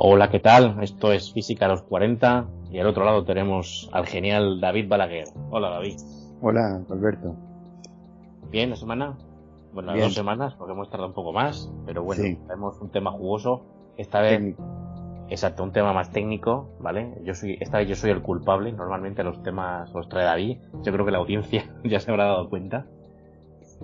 [0.00, 0.80] Hola, ¿qué tal?
[0.80, 5.26] Esto es Física a los 40 y al otro lado tenemos al genial David Balaguer.
[5.50, 5.96] Hola, David.
[6.40, 7.34] Hola, Alberto.
[8.48, 9.18] Bien, la semana.
[9.72, 13.10] Bueno, las dos semanas, porque hemos tardado un poco más, pero bueno, tenemos un tema
[13.10, 13.64] jugoso.
[13.96, 14.54] Esta vez,
[15.30, 17.18] exacto, un tema más técnico, ¿vale?
[17.24, 18.70] Yo soy, esta vez yo soy el culpable.
[18.70, 20.58] Normalmente los temas los trae David.
[20.84, 22.86] Yo creo que la audiencia ya se habrá dado cuenta.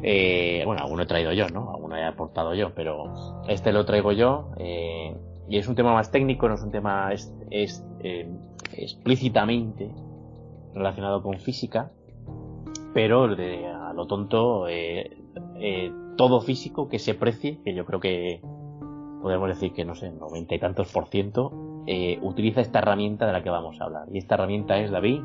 [0.00, 1.72] Eh, bueno, alguno he traído yo, ¿no?
[1.72, 4.52] Alguno he aportado yo, pero este lo traigo yo.
[4.58, 5.16] Eh,
[5.48, 8.28] y es un tema más técnico, no es un tema es, eh,
[8.76, 9.90] explícitamente
[10.74, 11.92] relacionado con física,
[12.92, 15.16] pero de, a lo tonto, eh,
[15.56, 18.40] eh, todo físico que se precie, que yo creo que
[19.22, 21.52] podemos decir que no sé, noventa y tantos por ciento,
[22.22, 24.06] utiliza esta herramienta de la que vamos a hablar.
[24.10, 25.22] Y esta herramienta es, David.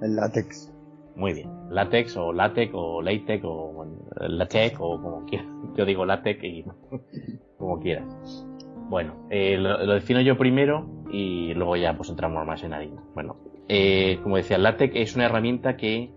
[0.00, 0.72] El látex.
[1.14, 1.50] Muy bien.
[1.70, 3.86] Látex o látex o latex o
[4.20, 5.46] latex o como quieras.
[5.76, 6.64] Yo digo látex y
[7.58, 8.46] como quieras.
[8.92, 13.02] Bueno, eh, lo, defino yo primero y luego ya pues entramos más en harina.
[13.14, 16.10] Bueno, eh, como decía, el LaTeX es una herramienta que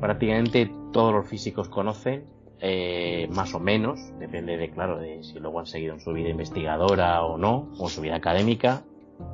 [0.00, 2.26] prácticamente todos los físicos conocen,
[2.60, 6.28] eh, más o menos, depende de, claro, de si luego han seguido en su vida
[6.28, 8.84] investigadora o no, o su vida académica,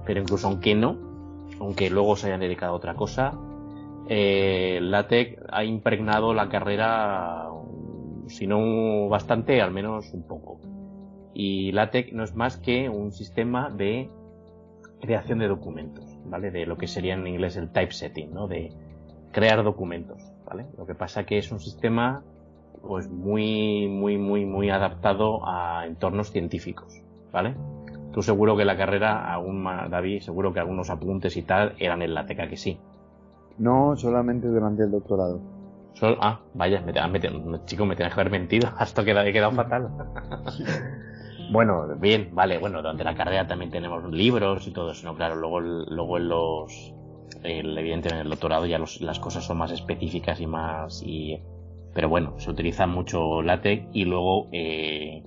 [0.07, 0.97] pero incluso aunque no,
[1.61, 3.39] aunque luego se hayan dedicado a otra cosa,
[4.09, 7.51] eh, LaTeX ha impregnado la carrera,
[8.29, 10.82] si no bastante, al menos un poco.
[11.35, 14.11] Y LaTeX no es más que un sistema de
[15.01, 16.51] creación de documentos, ¿vale?
[16.51, 18.47] De lo que sería en inglés el typesetting, ¿no?
[18.47, 18.73] De
[19.33, 20.67] crear documentos, ¿vale?
[20.79, 22.23] Lo que pasa que es un sistema
[22.81, 27.01] pues muy, muy, muy, muy adaptado a entornos científicos,
[27.33, 27.55] ¿vale?
[28.13, 32.15] Tú seguro que la carrera, aún David, seguro que algunos apuntes y tal eran en
[32.15, 32.79] LaTeX, que sí.
[33.59, 35.41] No, solamente durante el doctorado.
[36.21, 36.93] ah, vaya, me,
[37.65, 39.89] chico, me tienes que haber mentido, hasta que he quedado fatal.
[41.51, 45.15] Bueno, bien, vale, bueno, durante la carrera también tenemos libros y todo eso, ¿no?
[45.15, 46.95] Claro, luego, luego en los,
[47.43, 51.43] evidentemente en el doctorado ya las cosas son más específicas y más, y,
[51.95, 55.23] pero bueno, se utiliza mucho LaTeX y luego, eh,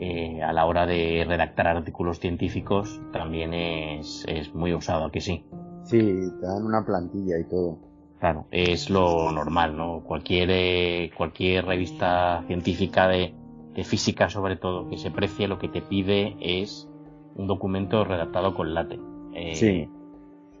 [0.00, 5.44] eh, a la hora de redactar artículos científicos también es, es muy usado, que sí.
[5.84, 5.98] Sí,
[6.40, 7.78] te dan una plantilla y todo.
[8.18, 10.02] Claro, es lo normal, ¿no?
[10.02, 13.34] Cualquier, eh, cualquier revista científica de,
[13.74, 16.88] de física sobre todo, que se precie, lo que te pide es
[17.36, 19.02] un documento redactado con LaTeX.
[19.34, 19.88] Eh, sí.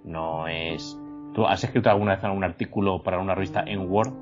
[0.04, 0.98] No es...
[1.32, 4.12] ¿Tú has escrito alguna vez algún artículo para una revista en Word?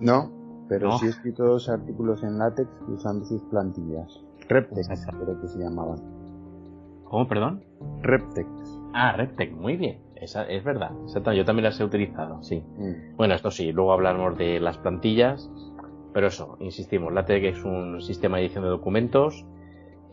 [0.00, 0.30] No,
[0.68, 4.20] pero sí he escrito dos artículos en LaTeX usando sus plantillas.
[4.48, 6.00] Reptex, creo que se llamaban.
[7.04, 7.64] ¿Cómo, perdón?
[8.02, 8.48] Reptex.
[8.92, 10.00] Ah, Reptex, muy bien.
[10.16, 10.90] Esa, es verdad.
[11.34, 12.62] yo también las he utilizado, sí.
[12.78, 13.16] Mm.
[13.16, 15.50] Bueno, esto sí, luego hablamos de las plantillas
[16.14, 19.44] pero eso, insistimos, LaTeX es un sistema de edición de documentos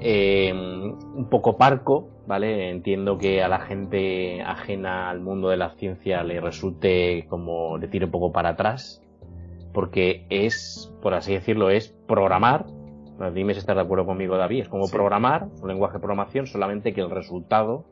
[0.03, 2.71] eh, un poco parco, ¿vale?
[2.71, 7.87] Entiendo que a la gente ajena al mundo de la ciencia le resulte como le
[7.87, 8.99] tire un poco para atrás,
[9.73, 12.65] porque es, por así decirlo, es programar.
[13.35, 14.61] dime si estás de acuerdo conmigo, David.
[14.61, 17.85] Es como programar, un lenguaje de programación, solamente que el resultado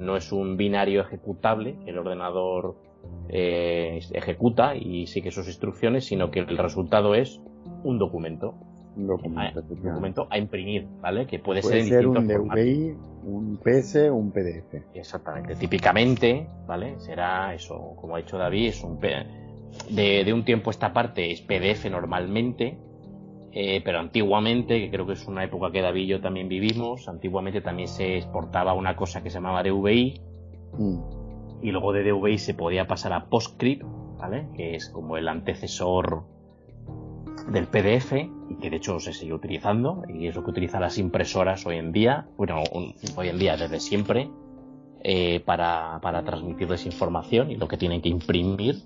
[0.00, 2.76] no es un binario ejecutable, el ordenador
[3.28, 7.40] eh, ejecuta y sigue sus instrucciones, sino que el resultado es
[7.82, 8.54] un documento.
[8.94, 11.26] Un documento, a, imprimir, ¿vale?
[11.26, 14.84] Que puede, ser, un DVI, un PS o un PDF.
[14.92, 15.54] Exactamente.
[15.54, 17.00] Típicamente, ¿vale?
[17.00, 21.40] Será eso, como ha dicho David, es un de, de un tiempo esta parte es
[21.40, 22.76] PDF normalmente,
[23.52, 27.08] eh, pero antiguamente, que creo que es una época que David y yo también vivimos,
[27.08, 30.20] antiguamente también se exportaba una cosa que se llamaba DVI.
[30.74, 31.21] Mm
[31.62, 33.84] y luego de DVI se podía pasar a PostScript,
[34.18, 34.48] ¿vale?
[34.54, 36.24] Que es como el antecesor
[37.48, 40.98] del PDF y que de hecho se sigue utilizando y es lo que utilizan las
[40.98, 42.62] impresoras hoy en día, bueno,
[43.16, 44.30] hoy en día desde siempre,
[45.02, 48.76] eh, para, para transmitirles información y lo que tienen que imprimir.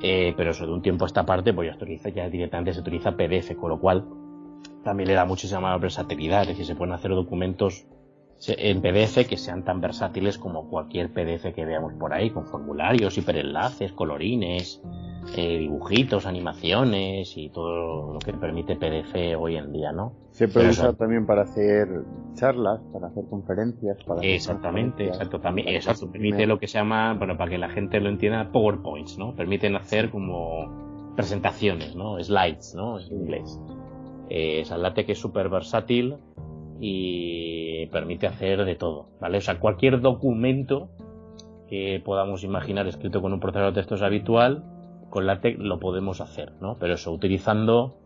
[0.00, 2.80] Eh, pero eso de un tiempo a esta parte, pues ya, utiliza, ya directamente se
[2.80, 4.06] utiliza PDF, con lo cual
[4.84, 7.84] también le da muchísima versatilidad, es decir, se pueden hacer documentos
[8.46, 13.18] en PDF que sean tan versátiles como cualquier PDF que veamos por ahí, con formularios,
[13.18, 14.80] hiperenlaces, colorines,
[15.36, 20.12] eh, dibujitos, animaciones y todo lo que permite PDF hoy en día, ¿no?
[20.30, 21.88] Se puede usar también para hacer
[22.34, 27.36] charlas, para hacer conferencias, para Exactamente, exacto, también, exacto, permite lo que se llama, bueno,
[27.36, 29.34] para que la gente lo entienda, PowerPoints, ¿no?
[29.34, 32.22] Permiten hacer como presentaciones, ¿no?
[32.22, 33.00] Slides, ¿no?
[33.00, 33.60] En inglés.
[34.30, 34.62] Eh,
[34.94, 36.16] que es súper versátil
[36.80, 39.38] y permite hacer de todo, ¿vale?
[39.38, 40.88] O sea, cualquier documento
[41.68, 44.64] que podamos imaginar escrito con un procesador de textos habitual,
[45.10, 46.76] con LaTeX lo podemos hacer, ¿no?
[46.78, 47.96] Pero eso, utilizando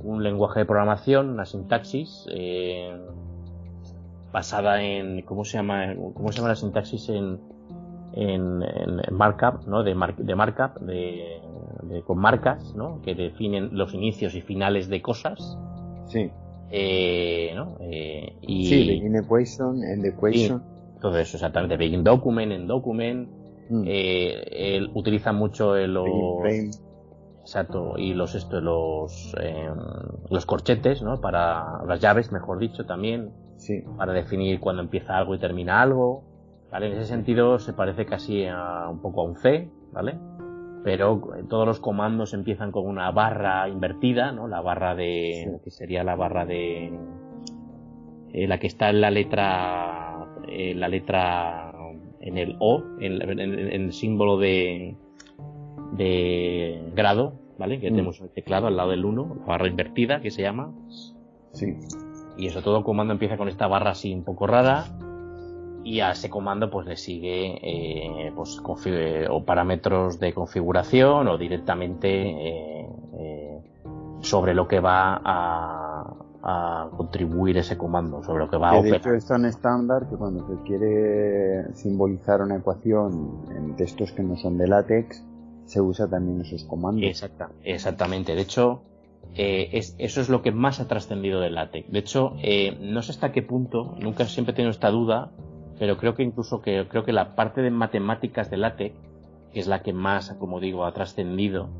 [0.00, 2.96] un lenguaje de programación, una sintaxis, eh,
[4.32, 7.40] basada en cómo se llama cómo se llama la sintaxis en
[8.12, 8.62] en,
[9.10, 11.40] markup no de, de markup de,
[12.06, 15.58] con marcas no que definen los inicios y finales de cosas.
[16.06, 16.30] Sí
[16.70, 17.76] eh, ¿no?
[17.80, 20.62] Eh, y, sí in equation and equation
[21.00, 23.28] todo eso exactamente begin document en document
[23.68, 23.84] mm.
[23.86, 26.08] eh, él utiliza mucho los
[27.40, 29.76] Exacto, y los esto, los em,
[30.28, 31.20] los corchetes, ¿no?
[31.20, 33.32] Para las llaves, mejor dicho, también.
[33.56, 33.82] Sí.
[33.96, 36.22] Para definir cuándo empieza algo y termina algo.
[36.70, 36.86] ¿Vale?
[36.86, 40.16] En ese sentido se parece casi a un poco a un C, ¿vale?
[40.82, 44.48] Pero todos los comandos empiezan con una barra invertida, ¿no?
[44.48, 46.98] La barra de que sería la barra de
[48.32, 51.72] eh, la que está en la letra eh, la letra
[52.20, 54.96] en el O, en el símbolo de
[55.92, 57.80] de grado, ¿vale?
[57.80, 57.94] Que mm.
[57.94, 60.72] tenemos el teclado al lado del 1, la barra invertida que se llama.
[61.52, 61.76] Sí.
[62.38, 64.86] Y eso todo comando empieza con esta barra así un poco rara
[65.84, 68.60] y a ese comando pues le sigue eh, pues
[69.30, 72.88] o parámetros de configuración o directamente eh,
[73.18, 73.60] eh,
[74.20, 78.92] sobre lo que va a, a, contribuir ese comando, sobre lo que va a operar.
[78.92, 84.22] De hecho es tan estándar que cuando se quiere simbolizar una ecuación en textos que
[84.22, 85.24] no son de látex,
[85.64, 87.04] se usa también esos comandos.
[87.04, 88.34] Exacta, exactamente.
[88.34, 88.82] De hecho,
[89.34, 91.90] eh, es, eso es lo que más ha trascendido del LaTeX.
[91.90, 95.30] De hecho, eh, no sé hasta qué punto, nunca siempre he tenido esta duda,
[95.80, 98.94] pero creo que incluso que creo que la parte de matemáticas del LaTeX,
[99.50, 101.70] que es la que más, como digo, ha trascendido,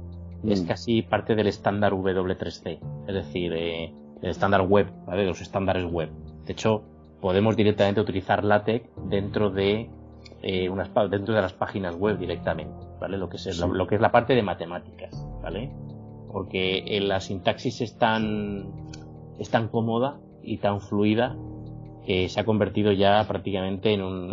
[0.43, 0.67] es mm.
[0.67, 3.93] casi parte del estándar W3C, es decir, eh,
[4.23, 5.27] el estándar web, ¿vale?
[5.27, 6.09] los estándares web.
[6.47, 6.83] De hecho,
[7.21, 9.91] podemos directamente utilizar LaTeX dentro de
[10.71, 12.87] unas, dentro de las páginas web directamente.
[12.99, 13.19] ¿vale?
[13.19, 15.71] Lo que es, lo, que es la parte de matemáticas, ¿vale?
[16.33, 18.89] Porque en la sintaxis es tan,
[19.39, 21.37] es tan cómoda y tan fluida
[22.11, 24.33] que se ha convertido ya prácticamente en un,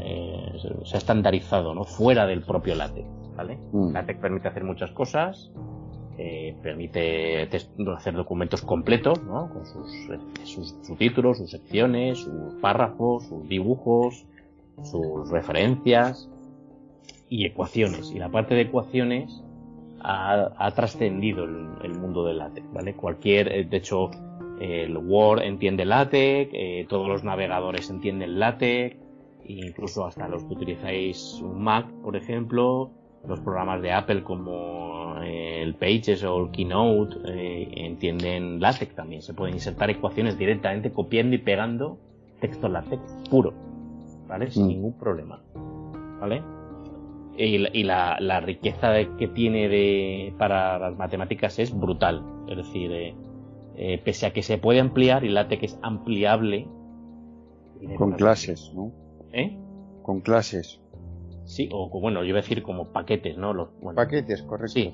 [0.00, 0.52] eh,
[0.84, 1.84] se ha estandarizado, ¿no?
[1.84, 3.06] Fuera del propio LaTeX,
[3.36, 3.56] ¿vale?
[3.70, 3.92] Mm.
[3.92, 5.52] LaTeX permite hacer muchas cosas,
[6.18, 7.48] eh, permite
[7.96, 9.48] hacer documentos completos, ¿no?
[9.48, 9.92] Con sus,
[10.42, 14.26] sus subtítulos, sus secciones, sus párrafos, sus dibujos,
[14.82, 16.28] sus referencias,
[17.28, 18.10] y ecuaciones.
[18.12, 19.40] Y la parte de ecuaciones
[20.00, 22.94] ha, trascendido el, mundo del LaTeX, ¿vale?
[22.94, 24.10] Cualquier, eh, de hecho,
[24.60, 28.96] el Word entiende LaTeX, eh, todos los navegadores entienden LaTeX,
[29.46, 32.90] incluso hasta los que utilizáis un Mac, por ejemplo,
[33.26, 37.16] los programas de Apple como eh, el Pages o el Keynote
[37.84, 39.22] entienden LaTeX también.
[39.22, 41.98] Se pueden insertar ecuaciones directamente copiando y pegando
[42.40, 43.52] texto LaTeX puro,
[44.26, 44.50] ¿vale?
[44.50, 44.68] Sin mm.
[44.68, 45.42] ningún problema,
[46.20, 46.42] ¿vale?
[47.36, 52.22] y, la, la, riqueza que tiene de, para las matemáticas es brutal.
[52.48, 53.14] Es decir, eh,
[53.76, 56.68] eh, pese a que se puede ampliar y LaTeX es ampliable.
[57.96, 58.92] Con clases, ¿no?
[59.32, 59.58] ¿Eh?
[60.02, 60.80] Con clases.
[61.44, 63.52] Sí, o bueno, yo iba a decir como paquetes, ¿no?
[63.52, 64.72] Los, paquetes, correcto.
[64.72, 64.92] Sí,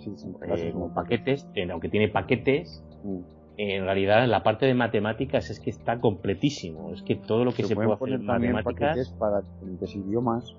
[0.57, 3.19] eh, como paquetes, aunque tiene paquetes, mm.
[3.57, 6.93] en realidad la parte de matemáticas es que está completísimo.
[6.93, 9.15] Es que todo lo que se, puede hacer en matemáticas.
[9.19, 10.57] para diferentes idiomas.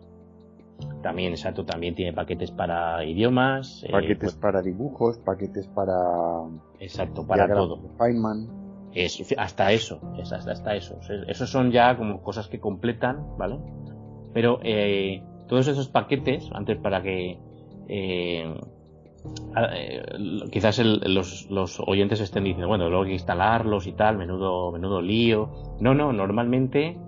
[1.01, 3.83] También, exacto, también tiene paquetes para idiomas.
[3.83, 5.93] Eh, paquetes pues para dibujos, paquetes para.
[6.79, 7.81] Exacto, para todo.
[7.97, 8.47] Feynman.
[8.93, 10.99] Es, hasta eso, es hasta, hasta eso.
[11.27, 13.57] Esos son ya como cosas que completan, ¿vale?
[14.33, 17.39] Pero eh, todos esos paquetes, antes para que.
[17.87, 18.53] Eh,
[20.51, 25.01] quizás los, los, oyentes estén diciendo, bueno, luego hay que instalarlos y tal, menudo, menudo
[25.01, 25.77] lío.
[25.79, 26.99] No, no, normalmente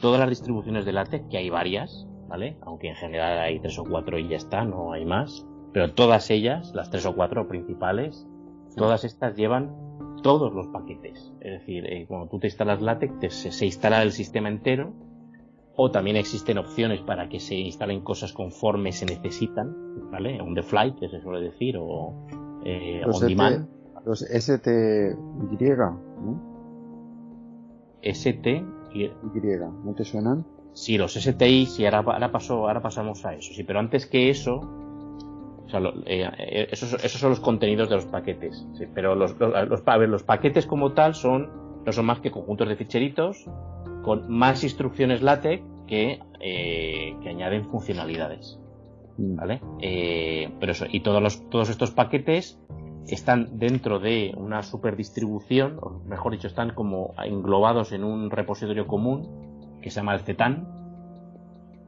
[0.00, 2.06] todas las distribuciones de LaTeX, que hay varias,
[2.62, 5.46] aunque en general hay tres o cuatro y ya está, no hay más.
[5.72, 8.26] Pero todas ellas, las tres o cuatro principales,
[8.76, 9.74] todas estas llevan
[10.22, 11.32] todos los paquetes.
[11.40, 14.92] Es decir, eh, cuando tú te instalas LaTeX, se, instala el sistema entero.
[15.74, 19.74] O también existen opciones para que se instalen cosas conforme se necesitan,
[20.10, 20.38] ¿vale?
[20.40, 22.12] On the fly, que se suele decir, o
[22.64, 23.68] eh, on demand.
[24.04, 25.16] Los STY,
[26.20, 26.52] ¿no?
[28.02, 28.46] ST
[28.94, 29.10] y...
[29.84, 30.44] ¿no te suenan?
[30.74, 33.52] Sí, los STI, sí, ahora, ahora, pasó, ahora pasamos a eso.
[33.52, 37.96] Sí, pero antes que eso, o sea, eh, eh, esos, esos, son los contenidos de
[37.96, 38.66] los paquetes.
[38.78, 41.50] Sí, pero los, los, a ver, los paquetes como tal son,
[41.84, 43.44] no son más que conjuntos de ficheritos
[44.02, 48.58] con más instrucciones LaTeX que, eh, que añaden funcionalidades.
[49.18, 49.36] Mm.
[49.36, 49.60] ¿Vale?
[50.58, 52.58] pero eso, y todos, los, todos estos paquetes
[53.08, 59.51] están dentro de una superdistribución, o mejor dicho, están como englobados en un repositorio común
[59.82, 60.66] que se llama el CETAN,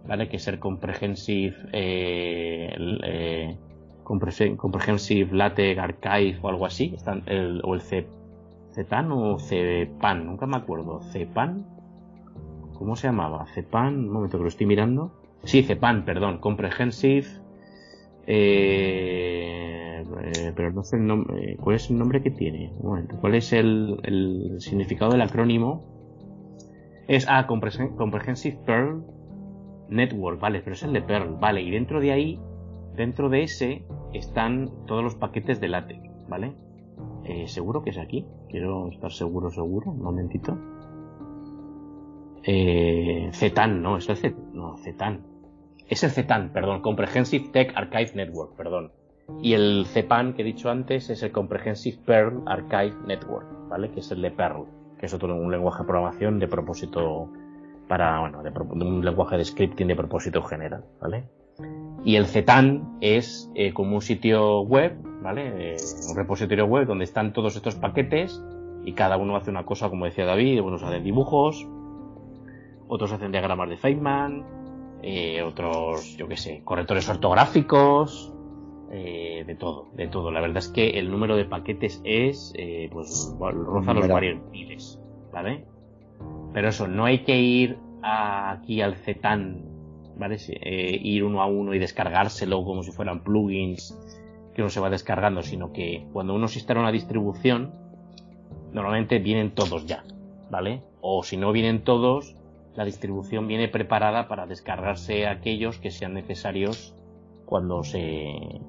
[0.06, 0.28] ¿vale?
[0.28, 2.74] Que es el Comprehensive, eh,
[3.04, 3.56] eh,
[4.02, 6.94] Comprehensive LaTeX Archive o algo así,
[7.26, 11.74] el, o el CETAN o CEPAN, nunca me acuerdo, CEPAN,
[12.74, 13.46] ¿Cómo se llamaba?
[13.54, 15.12] Cepan, un momento que lo estoy mirando.
[15.44, 17.26] Sí, Cepan, perdón, Comprehensive.
[18.26, 21.56] Eh, eh, pero no sé el nombre.
[21.56, 22.72] ¿Cuál es el nombre que tiene?
[22.82, 23.16] Momento.
[23.20, 25.84] ¿Cuál es el, el significado del acrónimo?
[27.06, 29.04] Es ah, Comprehensive Pearl
[29.88, 32.40] Network, vale, pero es el de Perl, vale, y dentro de ahí,
[32.96, 36.54] dentro de ese, están todos los paquetes de LaTeX, ¿vale?
[37.24, 40.58] Eh, seguro que es aquí, quiero estar seguro, seguro, un momentito.
[42.42, 45.26] Eh, Zetan, no, es el Z, no, Zetan.
[45.88, 48.92] Es el Zetan, perdón, Comprehensive Tech Archive Network, perdón.
[49.40, 53.90] Y el CEPAN que he dicho antes es el Comprehensive Perl Archive Network, ¿vale?
[53.90, 54.66] Que es el de Perl,
[54.98, 57.28] que es otro un lenguaje de programación de propósito
[57.88, 58.50] para, bueno, de,
[58.84, 61.24] un lenguaje de scripting de propósito general, ¿vale?
[62.04, 65.72] Y el Zetan es eh, como un sitio web, ¿vale?
[65.72, 65.76] Eh,
[66.08, 68.42] un repositorio web donde están todos estos paquetes
[68.84, 71.66] y cada uno hace una cosa, como decía David, unos hacen dibujos,
[72.88, 74.44] otros hacen diagramas de Feynman,
[75.02, 78.33] eh, otros, yo qué sé, correctores ortográficos,
[78.94, 80.30] de todo, de todo.
[80.30, 82.52] La verdad es que el número de paquetes es,
[82.92, 85.00] pues, roza los varios miles,
[85.32, 85.64] ¿vale?
[86.52, 89.64] Pero eso, no hay que ir aquí al Zetan,
[90.16, 90.36] ¿vale?
[90.48, 93.98] Eh, ir uno a uno y descargárselo como si fueran plugins
[94.54, 97.72] que uno se va descargando, sino que cuando uno se instala una distribución,
[98.72, 100.04] normalmente vienen todos ya,
[100.50, 100.82] ¿vale?
[101.00, 102.36] O si no vienen todos,
[102.76, 106.94] la distribución viene preparada para descargarse aquellos que sean necesarios
[107.46, 108.60] cuando se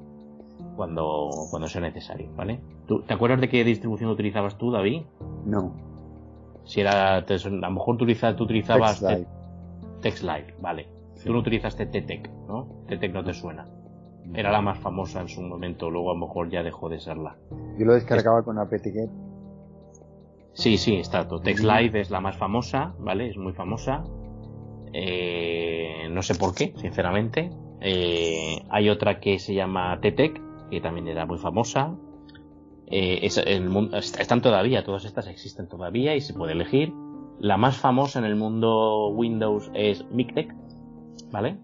[0.76, 2.60] cuando cuando sea necesario, ¿vale?
[3.08, 5.04] ¿Te acuerdas de qué distribución utilizabas tú, David?
[5.46, 5.74] No.
[6.66, 8.06] Si era, a lo mejor tú
[8.44, 9.06] utilizabas
[10.02, 10.88] TextLive, vale.
[11.24, 12.68] Tú no utilizaste TTEC, ¿no?
[12.88, 13.68] TTEC no te suena.
[14.34, 17.38] Era la más famosa en su momento, luego a lo mejor ya dejó de serla.
[17.78, 19.10] Yo lo descargaba con apt-get.
[20.54, 21.28] Sí, sí, está.
[21.28, 23.30] TextLive es la más famosa, ¿vale?
[23.30, 24.04] Es muy famosa.
[24.94, 27.52] Eh, no sé por qué, sinceramente.
[27.82, 31.96] Eh, hay otra que se llama TTEC, que también era muy famosa.
[32.88, 36.94] Eh, están todavía, todas estas existen todavía y se puede elegir.
[37.40, 40.56] La más famosa en el mundo Windows es MikTeX,
[41.32, 41.58] ¿vale?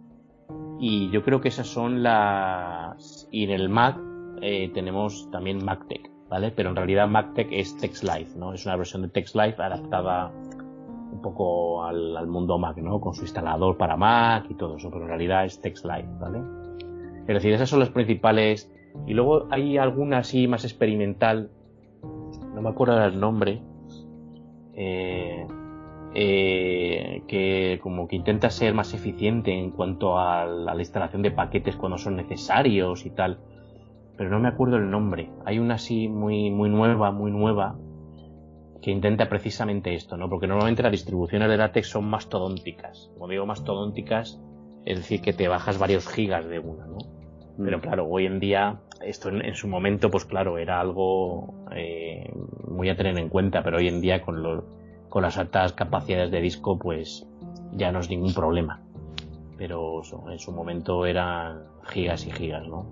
[0.79, 3.27] Y yo creo que esas son las...
[3.31, 3.98] Y en el Mac
[4.41, 6.51] eh, tenemos también MacTeX, ¿vale?
[6.51, 8.53] Pero en realidad MacTeX es TextLive, ¿no?
[8.53, 10.31] Es una versión de TextLive adaptada
[11.12, 13.00] un poco al, al, mundo Mac, ¿no?
[13.00, 16.41] Con su instalador para Mac y todo eso, pero en realidad es TextLive, ¿vale?
[17.22, 18.72] Es decir, esas son las principales
[19.08, 21.50] y luego hay alguna así más experimental,
[22.54, 23.62] no me acuerdo el nombre,
[24.74, 25.46] eh,
[26.14, 31.78] eh, que como que intenta ser más eficiente en cuanto a la, instalación de paquetes
[31.78, 33.40] cuando son necesarios y tal,
[34.18, 35.30] pero no me acuerdo el nombre.
[35.46, 37.78] Hay una así muy, muy nueva, muy nueva,
[38.82, 40.30] que intenta precisamente esto, ¿no?
[40.30, 43.12] Porque normalmente las distribuciones de látex son mastodónticas.
[43.14, 44.42] Como digo mastodónticas,
[44.86, 46.98] es decir, que te bajas varios gigas de una, ¿no?
[47.63, 47.82] Pero mm.
[47.82, 52.32] claro, hoy en día, esto en, su momento, pues claro, era algo eh,
[52.68, 54.63] muy a tener en cuenta, pero hoy en día con,
[55.10, 57.27] con las altas capacidades de disco, pues
[57.74, 58.82] ya no es ningún problema.
[59.58, 62.86] Pero en su momento eran gigas y gigas, ¿no?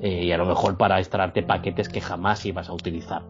[0.00, 3.22] Eh, y a lo mejor para instalarte paquetes que jamás ibas a utilizar.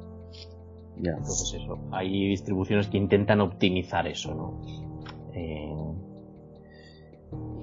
[0.97, 4.61] Entonces eso, hay distribuciones que intentan optimizar eso, ¿no?
[5.35, 5.75] Eh,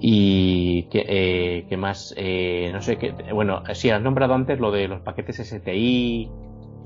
[0.00, 4.88] y que, eh, más, eh, no sé, qué bueno, sí, has nombrado antes lo de
[4.88, 6.30] los paquetes STI,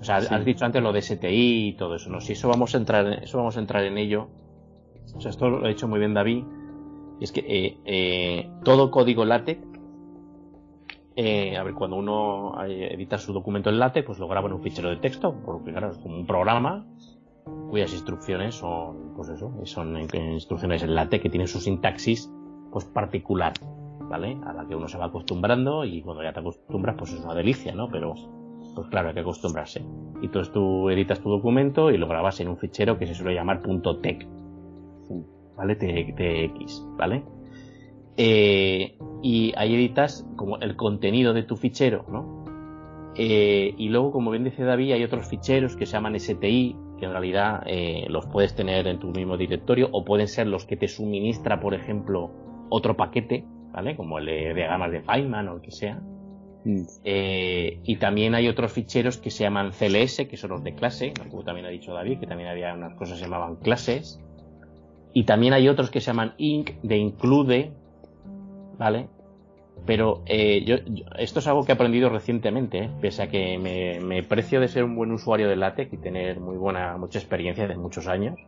[0.02, 2.20] o sea, has dicho antes lo de STI y todo eso, ¿no?
[2.20, 4.28] Si eso vamos a entrar, eso vamos a entrar en ello.
[5.14, 6.42] O sea, esto lo ha dicho muy bien David.
[7.20, 9.60] es que eh, eh, todo código LaTeX,
[11.14, 14.62] eh, a ver, cuando uno edita su documento en LaTeX, pues lo graba en un
[14.62, 16.84] fichero de texto, porque claro, es como un programa
[17.70, 22.28] cuyas instrucciones son, pues eso, son instrucciones en LaTeX que tienen su sintaxis
[22.72, 23.52] pues particular,
[24.00, 24.38] ¿vale?
[24.44, 27.34] A la que uno se va acostumbrando y cuando ya te acostumbras, pues es una
[27.34, 27.88] delicia, ¿no?
[27.90, 28.14] Pero,
[28.74, 29.84] pues claro, hay que acostumbrarse.
[30.20, 33.34] Y entonces tú editas tu documento y lo grabas en un fichero que se suele
[33.34, 33.60] llamar
[34.00, 34.26] .tec,
[35.56, 35.76] ¿vale?
[35.76, 37.22] TX, ¿vale?
[38.16, 42.42] Eh, y ahí editas como el contenido de tu fichero, ¿no?
[43.14, 47.04] Eh, y luego, como bien dice David, hay otros ficheros que se llaman STI, que
[47.04, 50.76] en realidad eh, los puedes tener en tu mismo directorio, o pueden ser los que
[50.76, 52.30] te suministra, por ejemplo,
[52.72, 53.96] otro paquete, ¿vale?
[53.96, 56.00] Como el de diagramas de Feynman o el que sea.
[56.64, 56.82] Mm.
[57.04, 61.12] Eh, y también hay otros ficheros que se llaman CLS, que son los de clase,
[61.30, 64.20] como también ha dicho David, que también había unas cosas que se llamaban clases.
[65.12, 67.72] Y también hay otros que se llaman inc, de include,
[68.78, 69.08] ¿vale?
[69.84, 70.76] Pero eh, yo,
[71.18, 72.90] esto es algo que he aprendido recientemente, ¿eh?
[73.00, 76.40] pese a que me, me, precio de ser un buen usuario de LaTeX y tener
[76.40, 78.38] muy buena, mucha experiencia de muchos años.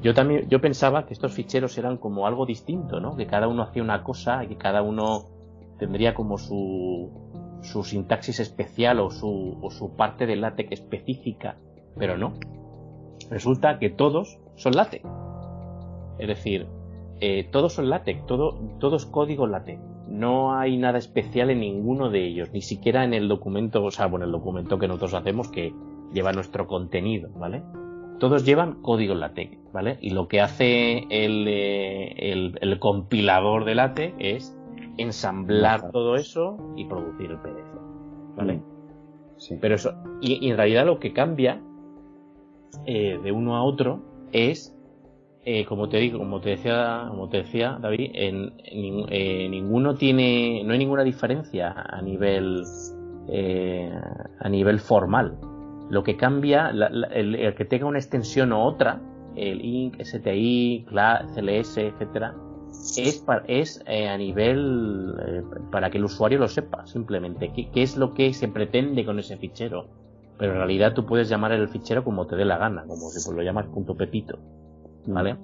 [0.00, 3.16] Yo también yo pensaba que estos ficheros eran como algo distinto, ¿no?
[3.16, 5.24] Que cada uno hacía una cosa y que cada uno
[5.78, 7.10] tendría como su,
[7.62, 11.56] sintaxis especial o su, parte de LaTeX específica,
[11.96, 12.34] pero no.
[13.30, 15.04] Resulta que todos son LaTeX.
[16.18, 16.66] Es decir,
[17.20, 19.80] eh, todos son LaTeX, todo, todo es código LaTeX.
[20.08, 24.06] No hay nada especial en ninguno de ellos, ni siquiera en el documento, o sea,
[24.06, 25.74] bueno, el documento que nosotros hacemos que
[26.12, 27.62] lleva nuestro contenido, ¿vale?
[28.18, 29.98] Todos llevan código LaTeX, ¿vale?
[30.00, 34.58] Y lo que hace el, eh, el, compilador de LaTeX es
[34.96, 38.54] ensamblar todo eso y producir el PDF, ¿vale?
[38.54, 38.62] Mm.
[39.36, 39.56] Sí.
[39.60, 41.60] Pero eso, y, en realidad lo que cambia
[42.86, 44.78] eh, de uno a otro es
[45.50, 50.62] eh, como te digo, como te decía, como te decía David, en, eh, ninguno tiene,
[50.62, 52.64] no hay ninguna diferencia a nivel
[53.28, 53.90] eh,
[54.40, 55.38] a nivel formal.
[55.90, 59.00] Lo que cambia, el, que tenga una extensión u otra,
[59.36, 62.34] el INC, STI, CLS, etcétera,
[62.96, 65.14] es, es a nivel
[65.70, 69.18] para que el usuario lo sepa, simplemente, qué, qué es lo que se pretende con
[69.18, 69.86] ese fichero.
[70.38, 73.34] Pero en realidad tú puedes llamar el fichero como te dé la gana, como si
[73.34, 74.38] lo llamas punto pepito.
[75.06, 75.36] ¿vale?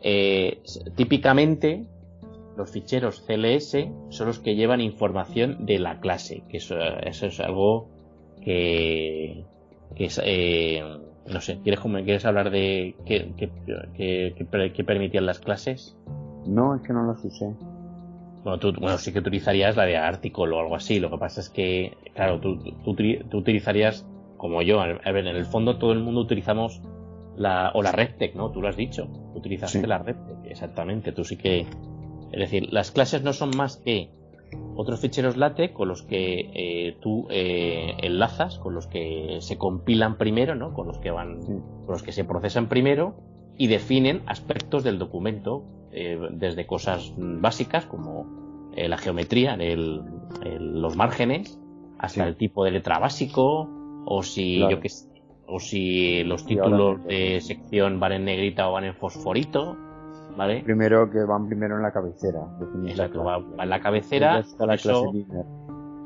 [0.00, 0.62] Eh,
[0.94, 1.86] típicamente
[2.56, 7.88] los ficheros CLS son los que llevan información de la clase, que eso, es algo
[8.42, 9.44] que,
[9.96, 10.82] es, eh,
[11.26, 15.96] no sé, ¿quieres, ¿quieres hablar de qué, qué, permitían las clases?
[16.46, 17.54] No, es que no las usé.
[18.44, 21.00] Bueno, tú, bueno, sí que utilizarías la de artículo o algo así.
[21.00, 25.44] Lo que pasa es que, claro, tú, tú, utilizarías, como yo, a ver, en el
[25.44, 26.80] fondo todo el mundo utilizamos
[27.36, 28.50] la, o la RedTech, ¿no?
[28.50, 31.66] Tú lo has dicho, utilizaste la RedTech, exactamente, tú sí que...
[32.30, 34.10] Es decir, las clases no son más que
[34.76, 40.16] otros ficheros LaTeX con los que eh, tú eh, enlazas, con los que se compilan
[40.18, 40.72] primero, ¿no?
[40.72, 43.16] Con los que van, con los que se procesan primero
[43.56, 48.38] y definen aspectos del documento, eh, desde cosas básicas como
[48.76, 50.02] la geometría, el,
[50.60, 51.58] los márgenes,
[51.98, 53.68] hasta el tipo de letra básico,
[54.04, 54.88] o si yo que
[55.48, 59.76] o si los títulos de sección van en negrita o van en fosforito,
[60.38, 60.62] ¿vale?
[60.62, 62.38] Primero que van primero en la cabecera.
[62.86, 64.38] Exacto, va, en la cabecera.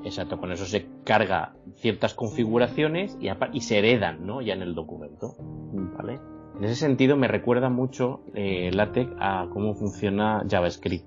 [0.05, 4.40] exacto, con eso se carga ciertas configuraciones y, y, se heredan, ¿no?
[4.40, 5.97] Ya en el documento, mm.
[5.99, 6.18] ¿vale?
[6.57, 11.05] En ese sentido me recuerda mucho eh, LaTeX a cómo funciona JavaScript.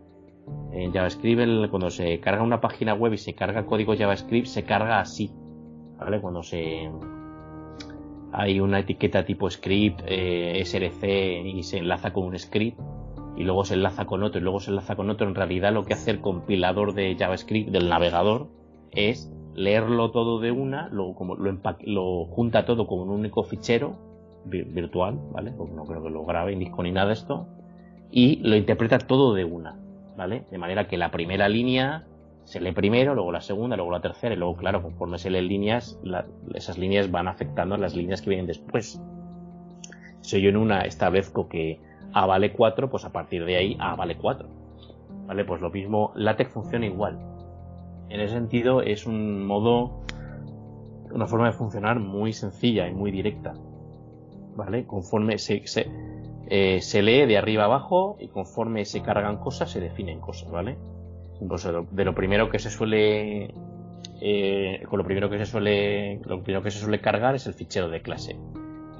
[0.72, 5.00] En JavaScript, cuando se carga una página web y se carga código JavaScript, se carga
[5.00, 5.32] así,
[5.98, 6.22] ¿vale?
[6.22, 6.92] Cuando se,
[8.32, 11.04] hay una etiqueta tipo script, eh, src
[11.44, 12.80] y se enlaza con un script
[13.36, 15.28] y luego se enlaza con otro y luego se enlaza con otro.
[15.28, 18.48] En realidad lo que hace el compilador de JavaScript del navegador
[18.92, 23.96] es leerlo todo de una, lo, como, lo, lo junta todo como un único fichero
[24.46, 25.52] virtual, ¿vale?
[25.52, 27.48] Porque no creo que lo grabe ni con ni nada esto,
[28.12, 29.80] y lo interpreta todo de una,
[30.16, 30.46] ¿vale?
[30.52, 32.06] De manera que la primera línea
[32.44, 35.48] se lee primero, luego la segunda, luego la tercera y luego, claro, conforme se leen
[35.48, 36.00] líneas,
[36.54, 39.02] esas líneas van afectando a las líneas que vienen después.
[40.22, 41.80] Si yo en una establezco que
[42.16, 44.48] A vale 4, pues a partir de ahí A vale 4.
[45.28, 45.44] ¿Vale?
[45.44, 47.20] Pues lo mismo, LaTeX funciona igual.
[48.08, 50.06] En ese sentido es un modo,
[51.12, 53.54] una forma de funcionar muy sencilla y muy directa.
[54.56, 54.88] ¿Vale?
[54.88, 55.92] Conforme se, se,
[56.48, 60.78] eh, se lee de arriba abajo y conforme se cargan cosas se definen cosas, ¿vale?
[61.92, 63.54] de lo primero que se suele
[64.22, 67.54] eh, con lo primero que se suele lo primero que se suele cargar es el
[67.54, 68.38] fichero de clase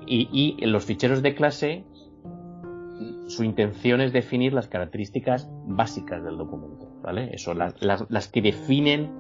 [0.06, 0.28] y,
[0.60, 1.86] y los ficheros de clase
[3.36, 8.42] su intención es definir las características básicas del documento vale eso las, las, las que
[8.42, 9.12] definen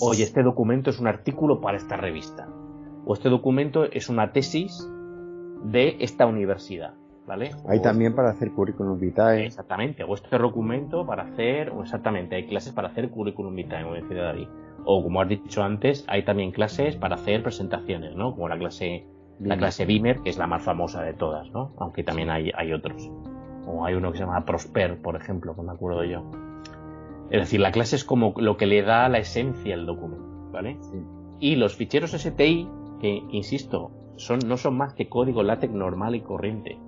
[0.00, 2.48] oye este documento es un artículo para esta revista
[3.04, 4.88] o este documento es una tesis
[5.64, 6.94] de esta universidad
[7.68, 9.46] hay también para hacer currículum vitae.
[9.46, 13.94] Exactamente, o este documento para hacer, o exactamente, hay clases para hacer currículum vitae, como
[13.94, 14.48] decía David.
[14.84, 18.32] O como has dicho antes, hay también clases para hacer presentaciones, ¿no?
[18.32, 19.06] Como la clase,
[19.40, 21.72] la clase Beamer, que es la más famosa de todas, ¿no?
[21.78, 23.10] Aunque también hay, hay otros.
[23.66, 26.24] O hay uno que se llama Prosper, por ejemplo, que me acuerdo yo.
[27.30, 30.78] Es decir, la clase es como lo que le da la esencia al documento, ¿vale?
[31.38, 32.68] Y los ficheros STI,
[33.00, 36.78] que insisto, son, no son más que código LaTeX normal y corriente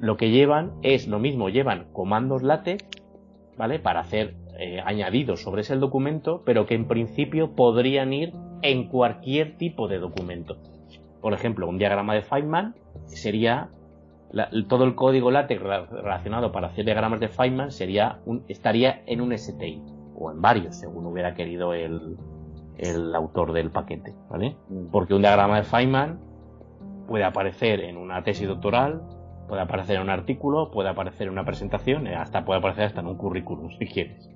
[0.00, 2.84] lo que llevan es lo mismo, llevan comandos LaTeX,
[3.58, 3.78] ¿vale?
[3.78, 9.58] Para hacer eh, añadidos sobre ese documento, pero que en principio podrían ir en cualquier
[9.58, 10.56] tipo de documento.
[11.20, 12.74] Por ejemplo, un diagrama de Feynman
[13.06, 13.70] sería
[14.68, 19.36] todo el código LaTeX relacionado para hacer diagramas de Feynman sería un, estaría en un
[19.36, 19.82] STI
[20.14, 22.16] o en varios, según hubiera querido el,
[22.78, 24.56] el autor del paquete, ¿vale?
[24.68, 24.86] Mm.
[24.92, 26.20] Porque un diagrama de Feynman
[27.08, 29.02] puede aparecer en una tesis doctoral,
[29.50, 33.00] Puede aparecer en un artículo, puede aparecer en una presentación, eh, hasta puede aparecer hasta
[33.00, 34.30] en un currículum si quieres.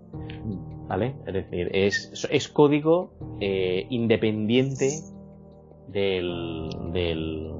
[0.88, 1.14] ¿Vale?
[1.24, 4.90] Es decir, es, es código eh, independiente
[5.88, 7.52] del, del,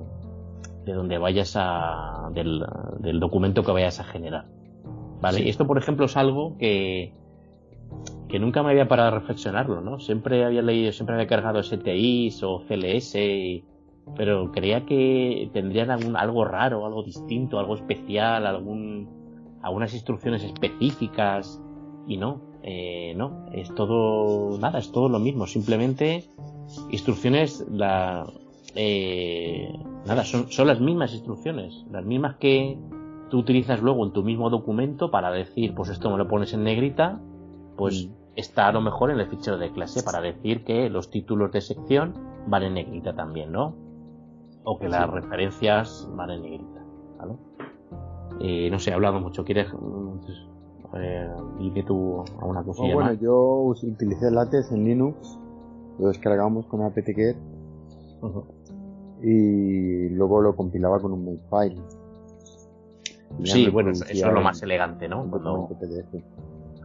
[0.85, 2.65] de donde vayas a, del,
[2.99, 4.47] del documento que vayas a generar.
[5.21, 5.41] ¿Vale?
[5.43, 7.15] Y esto, por ejemplo, es algo que,
[8.29, 9.99] que nunca me había parado a reflexionarlo, ¿no?
[9.99, 13.17] Siempre había leído, siempre había cargado STIs o CLS,
[14.17, 19.09] pero creía que tendrían algún, algo raro, algo distinto, algo especial, algún,
[19.63, 21.63] algunas instrucciones específicas,
[22.07, 26.25] y no, eh, no, es todo, nada, es todo lo mismo, simplemente
[26.91, 28.27] instrucciones, la,
[28.75, 29.71] eh,
[30.07, 32.79] nada, son, son las mismas instrucciones, las mismas que
[33.29, 36.65] tú utilizas luego en tu mismo documento para decir, pues esto me lo pones en
[36.65, 37.21] negrita,
[37.77, 38.13] pues mm.
[38.37, 41.61] está a lo mejor en el fichero de clase para decir que los títulos de
[41.61, 42.15] sección
[42.47, 43.77] van en negrita también, ¿no?
[44.65, 46.83] O que las referencias van en negrita,
[47.19, 47.35] ¿vale?
[48.41, 49.45] Eh, no sé, he hablado mucho.
[49.45, 49.69] ¿Quieres
[50.97, 51.29] eh,
[51.59, 55.39] dime tú alguna oh, cosilla bueno, yo utilicé látex en Linux,
[55.99, 57.37] lo descargamos con apt-get
[59.23, 61.81] y luego lo compilaba con un makefile.
[63.43, 65.69] Sí, bueno, eso es lo más elegante, ¿no?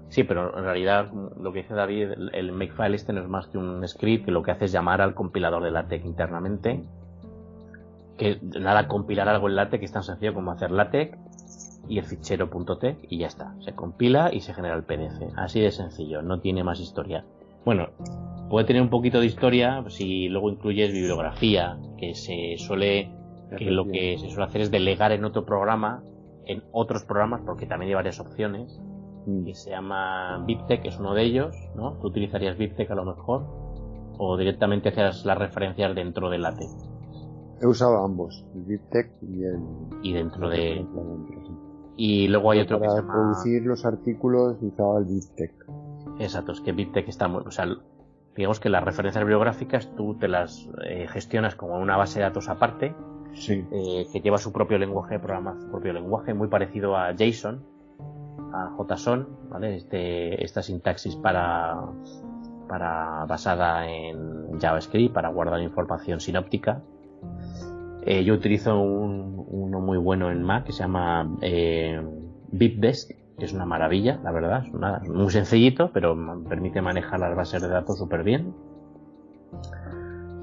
[0.08, 3.58] Sí, pero en realidad lo que dice David, el makefile este no es más que
[3.58, 6.84] un script que lo que hace es llamar al compilador de LaTeX internamente.
[8.17, 11.17] Que nada, compilar algo en LaTeX es tan sencillo como hacer LaTeX
[11.88, 13.56] y el fichero .tex y ya está.
[13.62, 15.22] Se compila y se genera el PDF.
[15.36, 17.26] Así de sencillo, no tiene más historia.
[17.65, 17.89] Bueno,
[18.50, 23.12] puede tener un poquito de historia si luego incluyes bibliografía, que se suele,
[23.58, 26.04] que lo que se suele hacer es delegar en otro programa
[26.50, 28.82] en otros programas, porque también hay varias opciones,
[29.28, 29.46] mm.
[29.46, 31.94] que se llama BibTeX, es uno de ellos, ¿no?
[32.02, 33.46] Tú utilizarías BibTeX a lo mejor,
[34.18, 36.89] o directamente hacías las referencias dentro del LaTeX.
[37.62, 38.80] He usado ambos, el
[39.22, 39.60] y el...
[40.02, 40.84] Y dentro de...
[42.02, 43.12] Y luego hay otro que se llama...
[43.12, 45.54] producir los artículos usaba el BibTeX.
[46.20, 47.44] Exacto, es que BibTeX está muy...
[47.46, 47.68] O sea,
[48.38, 52.48] digamos que las referencias bibliográficas tú te las eh, gestionas como una base de datos
[52.48, 52.96] aparte,
[53.50, 57.66] eh, que lleva su propio lenguaje programa, su propio lenguaje muy parecido a JSON,
[58.54, 59.76] a JSON, ¿vale?
[59.76, 61.82] Este, esta sintaxis para,
[62.70, 66.82] para basada en JavaScript para guardar información sinóptica.
[68.10, 72.02] Eh, yo utilizo un, uno muy bueno en Mac que se llama eh,
[72.58, 74.63] que es una maravilla, la verdad,
[75.04, 76.17] es muy sencillito, pero
[76.50, 78.56] permite manejar las bases de datos súper bien.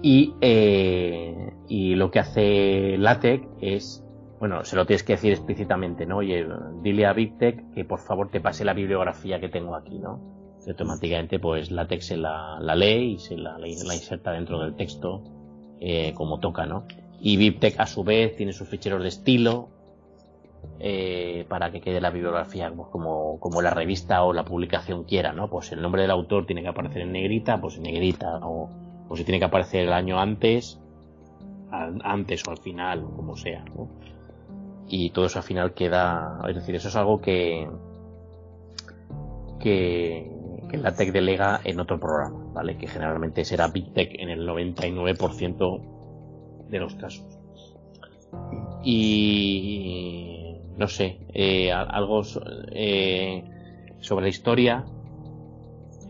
[0.00, 4.04] Y, eh, lo que hace LaTeX es,
[4.38, 6.18] bueno, se lo tienes que decir explícitamente, ¿no?
[6.18, 6.46] Oye,
[6.82, 10.20] dile a BibTeX que por favor te pase la bibliografía que tengo aquí, ¿no?
[10.64, 15.24] Y automáticamente, pues LaTeX se la, lee y se la, la inserta dentro del texto
[15.80, 16.84] eh, como toca, ¿no?
[17.20, 19.68] Y BibTeX a su vez tiene sus ficheros de estilo
[20.80, 25.48] eh, para que quede la bibliografía como, como la revista o la publicación quiera, ¿no?
[25.48, 28.70] Pues el nombre del autor tiene que aparecer en negrita, pues en negrita, o
[29.08, 30.80] o si tiene que aparecer el año antes,
[31.70, 33.88] antes o al final, o como sea, ¿no?
[34.88, 37.68] Y todo eso al final queda, es decir, eso es algo que,
[39.60, 40.30] que,
[40.70, 42.76] que la tech delega en otro programa, ¿vale?
[42.76, 45.95] Que generalmente será Big en el 99%
[46.68, 47.38] de los casos.
[48.82, 52.22] Y no sé, eh, algo
[52.72, 53.44] eh,
[54.00, 54.84] sobre la historia,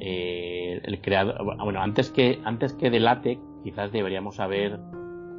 [0.01, 4.79] eh, el creador, bueno, antes que, antes que de LaTeX, quizás deberíamos haber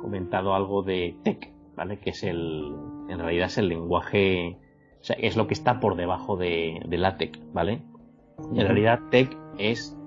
[0.01, 1.99] comentado algo de TeX, ¿vale?
[1.99, 2.73] Que es el,
[3.09, 4.57] en realidad es el lenguaje,
[5.01, 7.81] o sea, es lo que está por debajo de, de LaTeX, ¿vale?
[8.53, 9.97] En realidad TeX es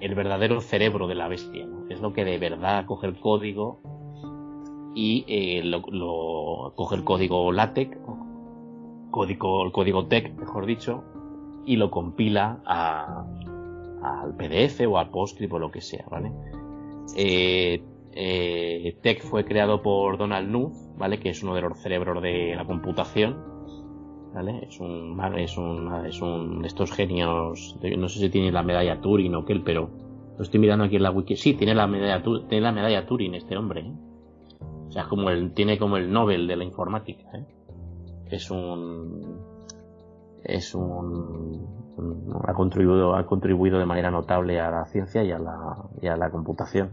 [0.00, 3.80] el verdadero cerebro de la bestia, Es lo que de verdad coge el código
[5.00, 7.96] y eh, lo, lo, coge el código LaTeX,
[9.12, 11.04] código, el código TeX, mejor dicho,
[11.64, 13.24] y lo compila a,
[14.02, 16.32] al PDF o al PostScript o lo que sea, ¿vale?
[17.14, 17.80] Eh,
[18.10, 21.20] eh, Tech fue creado por Donald Knuth, ¿vale?
[21.20, 23.36] Que es uno de los cerebros de la computación,
[24.34, 24.66] ¿vale?
[24.68, 29.00] Es un, es un, es un de estos genios, no sé si tiene la medalla
[29.00, 29.90] Turing o qué, pero
[30.36, 31.36] lo estoy mirando aquí en la wiki.
[31.36, 34.07] Sí, tiene la medalla, tiene la medalla Turing este hombre, ¿eh?
[34.88, 37.44] O sea, como el, tiene como el Nobel de la informática, ¿eh?
[38.30, 39.38] Es un,
[40.44, 41.66] es un,
[42.46, 46.16] ha contribuido, ha contribuido de manera notable a la ciencia y a la, y a
[46.16, 46.90] la computación.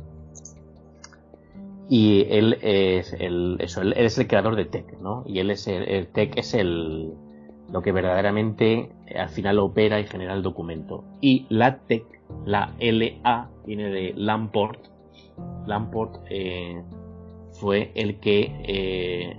[1.88, 5.24] Y él es el, eso, él es el creador de Tech, ¿no?
[5.26, 7.14] Y él es el, el Tech es el,
[7.72, 11.04] lo que verdaderamente al final opera y genera el documento.
[11.22, 12.06] Y la Tech,
[12.46, 14.80] la LA, viene de Lamport.
[15.68, 16.82] Lamport eh,
[17.60, 19.38] fue el que eh,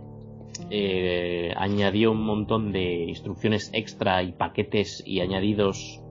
[0.71, 6.03] eh, añadió un montón de instrucciones extra y paquetes y añadidos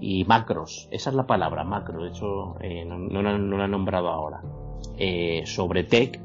[0.00, 0.88] y macros.
[0.90, 2.02] Esa es la palabra, macro.
[2.02, 4.42] De hecho, eh, no, no, la he nombrado ahora.
[5.44, 6.20] Sobre Tech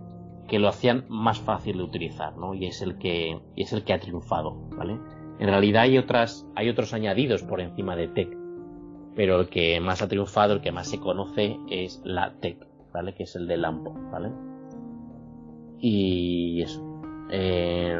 [0.48, 2.54] que lo hacían más fácil de utilizar, ¿no?
[2.54, 4.98] Y es el que y es el que ha triunfado, ¿vale?
[5.40, 8.30] En realidad hay otras hay otros añadidos por encima de Tech,
[9.16, 13.14] pero el que más ha triunfado, el que más se conoce es la Tech, ¿vale?
[13.14, 14.32] Que es el de Lampo, ¿vale?
[15.80, 16.82] Y eso.
[17.30, 17.98] Eh,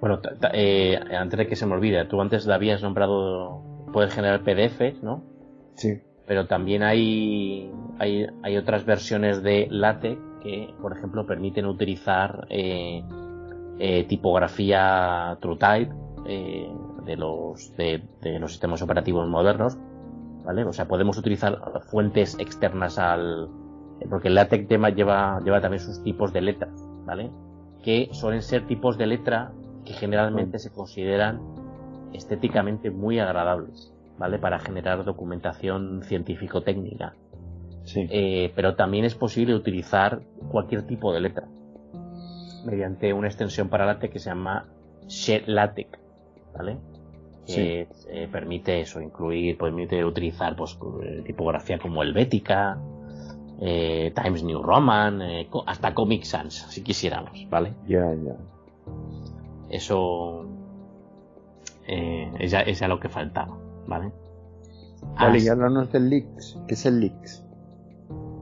[0.00, 0.20] bueno,
[0.52, 5.22] eh, antes de que se me olvide, tú antes habías nombrado, puedes generar PDFs, ¿no?
[5.74, 6.00] Sí.
[6.26, 13.02] Pero también hay, hay, hay otras versiones de LaTeX que, por ejemplo, permiten utilizar eh,
[13.78, 15.94] eh tipografía TrueType
[16.26, 16.68] eh,
[17.04, 19.78] de, los, de, de, los sistemas operativos modernos,
[20.44, 20.64] ¿vale?
[20.64, 21.58] O sea, podemos utilizar
[21.90, 23.48] fuentes externas al...
[24.08, 26.70] Porque el LaTeX tema lleva, lleva también sus tipos de letras,
[27.04, 27.30] ¿vale?
[27.86, 29.52] que suelen ser tipos de letra
[29.84, 31.40] que generalmente se consideran
[32.12, 34.40] estéticamente muy agradables, ¿vale?
[34.40, 37.14] Para generar documentación científico-técnica.
[37.84, 38.08] Sí.
[38.10, 41.46] Eh, pero también es posible utilizar cualquier tipo de letra
[42.64, 44.66] mediante una extensión para LaTeX que se llama
[45.46, 45.88] LaTeX,
[46.52, 46.78] ¿vale?
[47.46, 50.76] Que eh, permite eso, incluir, permite utilizar pues,
[51.24, 52.80] tipografía como helvética,
[53.60, 57.74] eh, Times New Roman, eh, hasta Comic Sans, si quisiéramos, ¿vale?
[57.86, 58.36] Ya, ya.
[59.68, 60.46] Eso
[61.86, 64.12] eh, es, ya, es, lo que faltaba, ¿vale?
[65.18, 66.58] Vale, y háblanos del Leaks.
[66.66, 67.44] ¿Qué es el Leaks?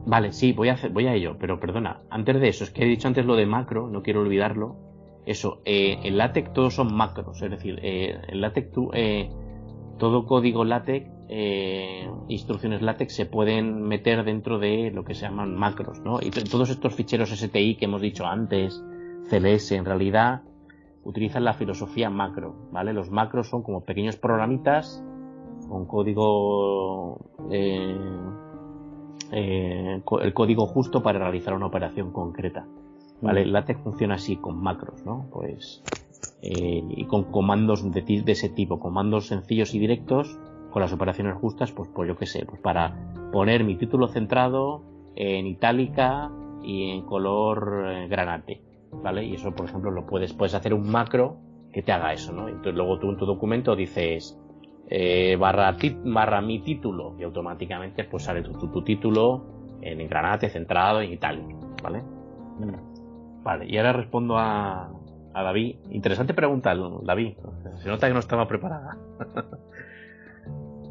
[0.05, 2.83] Vale, sí, voy a, hacer, voy a ello, pero perdona, antes de eso, es que
[2.83, 4.75] he dicho antes lo de macro, no quiero olvidarlo.
[5.25, 9.31] Eso, eh, en LaTeX todos son macros, es decir, eh, en LaTeX tú, eh,
[9.97, 15.55] todo código LaTeX eh, instrucciones LaTeX se pueden meter dentro de lo que se llaman
[15.55, 16.19] macros, ¿no?
[16.21, 18.83] Y todos estos ficheros STI que hemos dicho antes,
[19.29, 20.41] CLS, en realidad
[21.03, 22.93] utilizan la filosofía macro, ¿vale?
[22.93, 25.03] Los macros son como pequeños programitas
[25.67, 27.97] con código, eh,
[29.31, 32.67] eh, el código justo para realizar una operación concreta,
[33.21, 33.45] ¿vale?
[33.45, 33.49] Mm.
[33.49, 35.25] LaTeX funciona así con macros, ¿no?
[35.31, 35.83] Pues
[36.41, 40.37] eh, y con comandos de, de, ese tipo, comandos sencillos y directos
[40.75, 42.93] con las operaciones justas, pues, pues yo qué sé, pues para
[43.31, 44.83] poner mi título centrado
[45.15, 46.29] en itálica
[46.63, 48.61] y en color eh, granate,
[48.91, 49.23] ¿vale?
[49.23, 51.37] Y eso, por ejemplo, lo puedes, puedes hacer un macro
[51.71, 52.49] que te haga eso, ¿no?
[52.49, 54.37] Entonces luego tú en tu documento dices
[54.89, 59.45] eh, barra, barra mi título y automáticamente pues sale tu, tu, tu título
[59.79, 62.03] en granate, centrado, en itálico, ¿vale?
[63.43, 64.91] Vale, y ahora respondo a,
[65.33, 65.77] a David.
[65.91, 67.37] Interesante pregunta, David.
[67.77, 68.97] Se nota que no estaba preparada.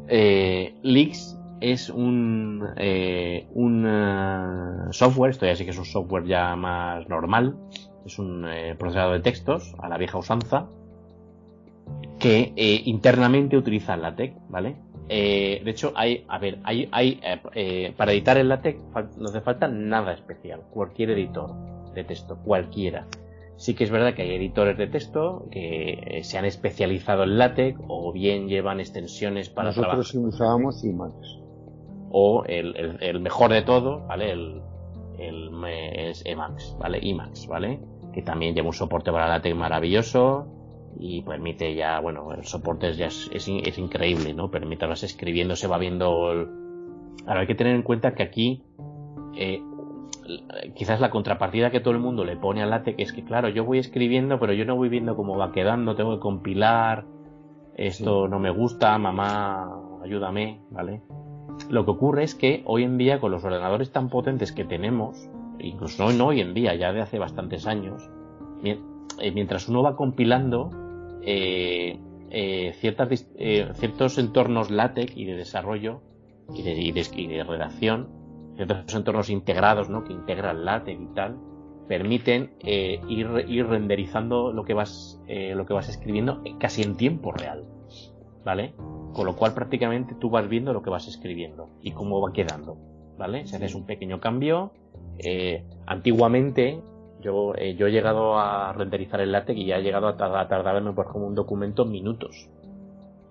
[0.07, 6.25] eh, Leaks es un, eh, un uh, software, esto ya sí que es un software
[6.25, 7.55] ya más normal,
[8.05, 10.67] es un eh, procesador de textos a la vieja usanza,
[12.19, 14.75] que eh, internamente utiliza LaTeX, ¿vale?
[15.07, 17.19] Eh, de hecho, hay, a ver, hay, hay
[17.53, 18.79] eh, para editar el LaTeX
[19.17, 21.53] no hace falta nada especial, cualquier editor
[21.93, 23.05] de texto, cualquiera.
[23.57, 27.37] Sí que es verdad que hay editores de texto que eh, se han especializado en
[27.37, 30.29] LaTeX o bien llevan extensiones para Nosotros trabajar.
[30.29, 31.39] usábamos Emacs.
[32.11, 34.31] O el, el, el, mejor de todo, ¿vale?
[34.31, 34.61] El,
[35.17, 35.49] el
[35.93, 36.99] es Emacs, ¿vale?
[37.01, 37.79] Emacs, ¿vale?
[38.13, 40.47] Que también lleva un soporte para LaTeX maravilloso
[40.99, 44.49] y permite ya, bueno, el soporte ya es, es, es increíble, ¿no?
[44.51, 46.31] Permite vas escribiendo, se va viendo...
[46.31, 46.47] El...
[47.25, 48.63] Ahora hay que tener en cuenta que aquí
[49.35, 49.61] eh,
[50.75, 53.63] quizás la contrapartida que todo el mundo le pone al LaTeX es que, claro, yo
[53.65, 57.05] voy escribiendo, pero yo no voy viendo cómo va quedando, tengo que compilar,
[57.75, 58.31] esto sí.
[58.31, 59.69] no me gusta, mamá,
[60.03, 61.01] ayúdame, ¿vale?
[61.69, 65.29] Lo que ocurre es que hoy en día, con los ordenadores tan potentes que tenemos,
[65.59, 68.09] incluso no, no hoy en día, ya de hace bastantes años,
[68.63, 70.71] eh, mientras uno va compilando,
[71.21, 71.99] eh,
[72.31, 76.01] eh, ciertas, eh, ciertos entornos LaTeX y de desarrollo
[76.53, 78.24] y de, y de, y de redacción
[78.55, 80.03] ciertos entornos integrados, ¿no?
[80.03, 81.37] Que integran LaTeX y tal,
[81.87, 86.95] permiten eh, ir, ir renderizando lo que vas, eh, lo que vas escribiendo casi en
[86.95, 87.65] tiempo real,
[88.43, 88.73] ¿vale?
[89.13, 92.77] Con lo cual prácticamente tú vas viendo lo que vas escribiendo y cómo va quedando,
[93.17, 93.45] ¿vale?
[93.45, 94.71] Si haces un pequeño cambio,
[95.19, 96.81] eh, antiguamente
[97.21, 100.47] yo, yo he llegado a renderizar el LaTeX y ya he llegado a, tardar, a
[100.47, 102.49] tardarme por como un documento minutos.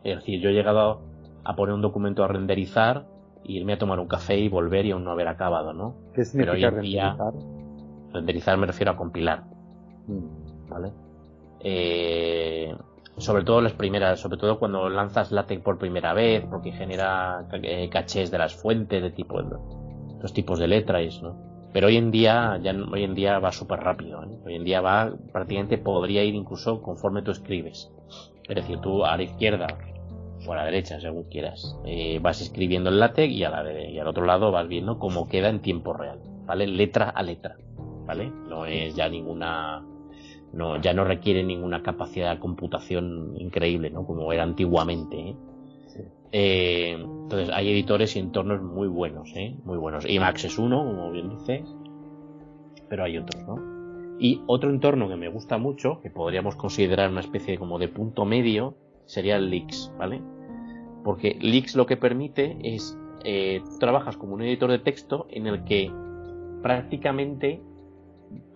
[0.02, 1.00] Es decir, yo he llegado
[1.44, 3.06] a poner un documento a renderizar
[3.44, 5.94] irme a tomar un café y volver y aún no haber acabado, ¿no?
[6.14, 7.34] ¿Qué significa Pero hoy en día, renderizar?
[8.12, 9.44] renderizar me refiero a compilar,
[10.06, 10.68] Mm.
[10.68, 10.92] ¿vale?
[11.60, 12.74] Eh,
[13.16, 17.88] sobre todo las primeras, sobre todo cuando lanzas LaTeX por primera vez, porque genera eh,
[17.88, 19.40] cachés de las fuentes, de tipo,
[20.20, 21.36] los tipos de letras, ¿no?
[21.72, 24.22] Pero hoy en día, ya, hoy en día va súper rápido.
[24.24, 24.38] ¿eh?
[24.46, 27.90] Hoy en día va, prácticamente podría ir incluso conforme tú escribes.
[28.48, 29.66] Es decir, tú a la izquierda
[30.46, 33.98] o a la derecha, según quieras, eh, vas escribiendo el látex y, a la y
[33.98, 36.20] al otro lado vas viendo cómo queda en tiempo real.
[36.46, 36.66] ¿Vale?
[36.66, 37.56] Letra a letra.
[38.06, 38.30] ¿Vale?
[38.48, 39.82] No es ya ninguna
[40.54, 44.06] no, ya no requiere ninguna capacidad de computación increíble, ¿no?
[44.06, 45.16] Como era antiguamente.
[45.16, 45.36] ¿eh?
[46.32, 49.56] Eh, entonces hay editores y entornos muy buenos, ¿eh?
[49.64, 50.04] muy buenos.
[50.04, 51.62] Emacs es uno, como bien dices,
[52.88, 53.74] pero hay otros, ¿no?
[54.18, 58.24] Y otro entorno que me gusta mucho, que podríamos considerar una especie como de punto
[58.24, 58.76] medio,
[59.06, 60.22] sería el Lix, ¿vale?
[61.04, 65.64] Porque Lix lo que permite es, eh, trabajas como un editor de texto en el
[65.64, 65.92] que
[66.62, 67.60] prácticamente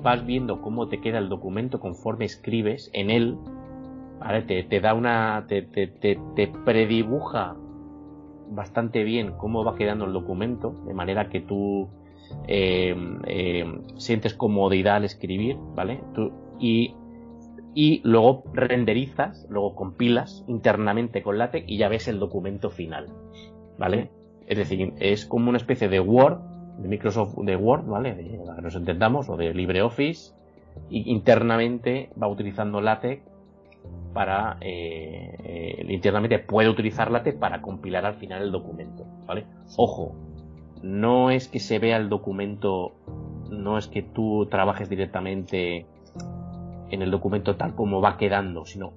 [0.00, 3.36] vas viendo cómo te queda el documento conforme escribes en él,
[4.18, 4.42] ¿vale?
[4.42, 5.62] Te, da una, te,
[6.64, 7.56] predibuja
[8.50, 11.88] bastante bien cómo va quedando el documento, de manera que tú
[12.46, 16.00] eh, eh, sientes comodidad al escribir, ¿vale?
[16.58, 16.94] y,
[17.74, 23.06] y luego renderizas, luego compilas internamente con LaTeX y ya ves el documento final,
[23.78, 24.10] ¿vale?
[24.46, 26.38] Es decir, es como una especie de Word,
[26.78, 28.14] de Microsoft de Word, ¿vale?
[28.14, 30.32] De, que nos entendamos, o de LibreOffice,
[30.88, 33.22] y internamente va utilizando LaTeX
[34.12, 39.44] para eh, eh, internamente puede utilizar LaTeX para compilar al final el documento, ¿vale?
[39.76, 40.14] Ojo,
[40.82, 42.94] no es que se vea el documento,
[43.50, 45.86] no es que tú trabajes directamente
[46.90, 48.92] en el documento tal como va quedando, sino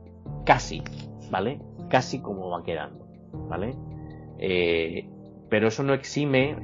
[0.45, 0.83] casi,
[1.29, 1.59] ¿vale?
[1.89, 3.07] Casi como va quedando,
[3.49, 3.75] ¿vale?
[4.39, 5.09] Eh,
[5.49, 6.55] pero eso no exime,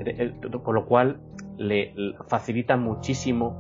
[0.64, 1.20] por lo cual
[1.58, 1.94] le
[2.28, 3.60] facilita muchísimo,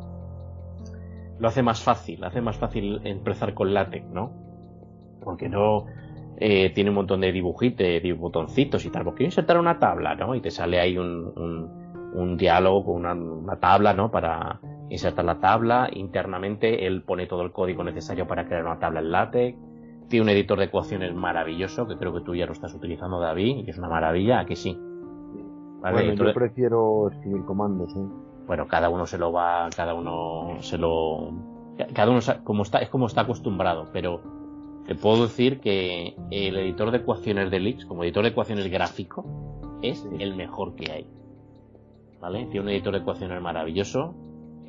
[1.40, 4.48] lo hace más fácil, hace más fácil empezar con LaTeX, ¿no?
[5.28, 5.88] porque no
[6.38, 10.36] eh, tiene un montón de dibujitos, de botoncitos y tal, porque insertar una tabla, ¿no?
[10.36, 11.70] Y te sale ahí un,
[12.14, 14.10] un, diálogo con una, tabla, ¿no?
[14.10, 19.00] Para insertar la tabla, internamente él pone todo el código necesario para crear una tabla
[19.00, 19.58] en LaTeX,
[20.08, 23.66] tiene un editor de ecuaciones maravilloso, que creo que tú ya lo estás utilizando, David,
[23.66, 24.78] y es una maravilla, que sí.
[25.82, 28.08] Bueno, yo prefiero escribir comandos, ¿eh?
[28.48, 31.34] Bueno, cada uno se lo va, cada uno se lo,
[31.94, 34.22] cada uno como está, es como está acostumbrado, pero
[34.86, 39.26] te puedo decir que el editor de ecuaciones de Lix, como editor de ecuaciones gráfico,
[39.82, 41.08] es el mejor que hay.
[42.22, 42.46] ¿Vale?
[42.46, 44.16] Tiene un editor de ecuaciones maravilloso.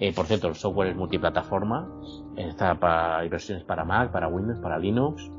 [0.00, 1.88] Eh, por cierto, el software es multiplataforma.
[2.36, 5.30] Está para, hay versiones para Mac, para Windows, para Linux.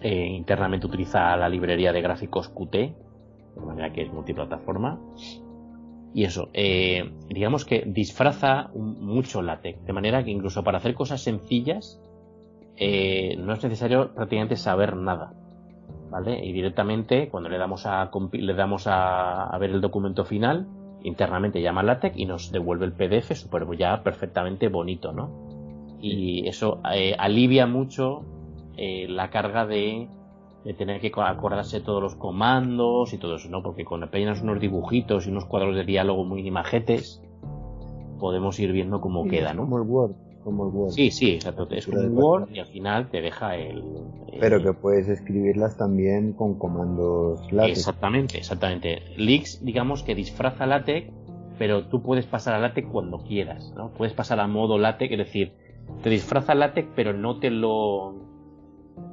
[0.00, 2.94] Eh, internamente utiliza la librería de gráficos Qt, de
[3.64, 4.98] manera que es multiplataforma.
[6.14, 11.22] Y eso, eh, digamos que disfraza mucho LaTeX, de manera que incluso para hacer cosas
[11.22, 12.00] sencillas,
[12.78, 15.34] no es necesario prácticamente saber nada.
[16.10, 16.44] ¿Vale?
[16.44, 20.66] Y directamente, cuando le damos a, le damos a, ver el documento final,
[21.04, 25.98] internamente llama LaTeX y nos devuelve el PDF super ya perfectamente bonito, ¿no?
[26.00, 28.24] Y eso eh, alivia mucho
[28.76, 30.08] eh, la carga de,
[30.64, 33.62] de, tener que acordarse todos los comandos y todo eso, ¿no?
[33.62, 37.22] Porque con apenas unos dibujitos y unos cuadros de diálogo muy imajetes,
[38.18, 39.62] podemos ir viendo cómo queda, ¿no?
[39.62, 40.92] Como el Word como el Word.
[40.92, 41.68] Sí, sí, exacto.
[41.70, 43.82] Es un Word y al final te deja el,
[44.40, 47.78] Pero que puedes escribirlas también con comandos LaTeX.
[47.78, 49.02] Exactamente, exactamente.
[49.16, 51.12] Lix, digamos que disfraza LaTeX,
[51.58, 53.90] pero tú puedes pasar a LaTeX cuando quieras, ¿no?
[53.92, 55.52] Puedes pasar a modo LaTeX, es decir,
[56.02, 58.14] te disfraza LaTeX, pero no te lo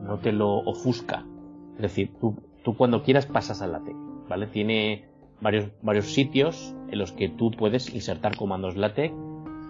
[0.04, 1.26] no te lo ofusca.
[1.76, 4.48] Es decir, tú, tú cuando quieras pasas a LaTeX, ¿vale?
[4.48, 5.06] Tiene
[5.42, 9.14] varios, varios sitios en los que tú puedes insertar comandos LaTeX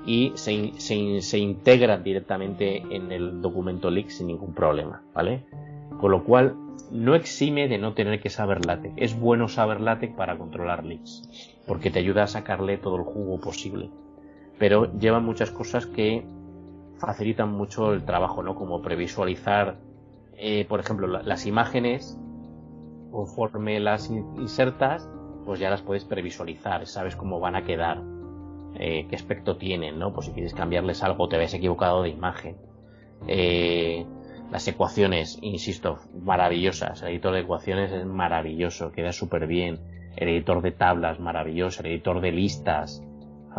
[0.10, 5.46] y se, se, se integran directamente en el documento leak sin ningún problema, ¿vale?
[6.00, 6.56] Con lo cual,
[6.90, 8.96] no exime de no tener que saber LaTeX.
[8.98, 13.40] Es bueno saber LaTeX para controlar leaks, porque te ayuda a sacarle todo el jugo
[13.40, 13.92] posible.
[14.58, 16.26] Pero lleva muchas cosas que
[16.98, 18.56] facilitan mucho el trabajo, ¿no?
[18.56, 19.78] Como previsualizar,
[20.38, 22.18] eh, por ejemplo, las imágenes,
[23.12, 25.08] conforme las insertas,
[25.46, 28.02] pues ya las puedes previsualizar, sabes cómo van a quedar
[28.76, 30.14] eh, qué aspecto tienen, ¿no?
[30.14, 32.58] Pues si quieres cambiarles algo te habéis equivocado de imagen.
[33.28, 34.06] Eh,
[34.52, 37.02] las ecuaciones, insisto, maravillosas.
[37.02, 39.80] El editor de ecuaciones es maravilloso, queda súper bien.
[40.16, 41.82] El editor de tablas, maravilloso.
[41.82, 43.04] El editor de listas,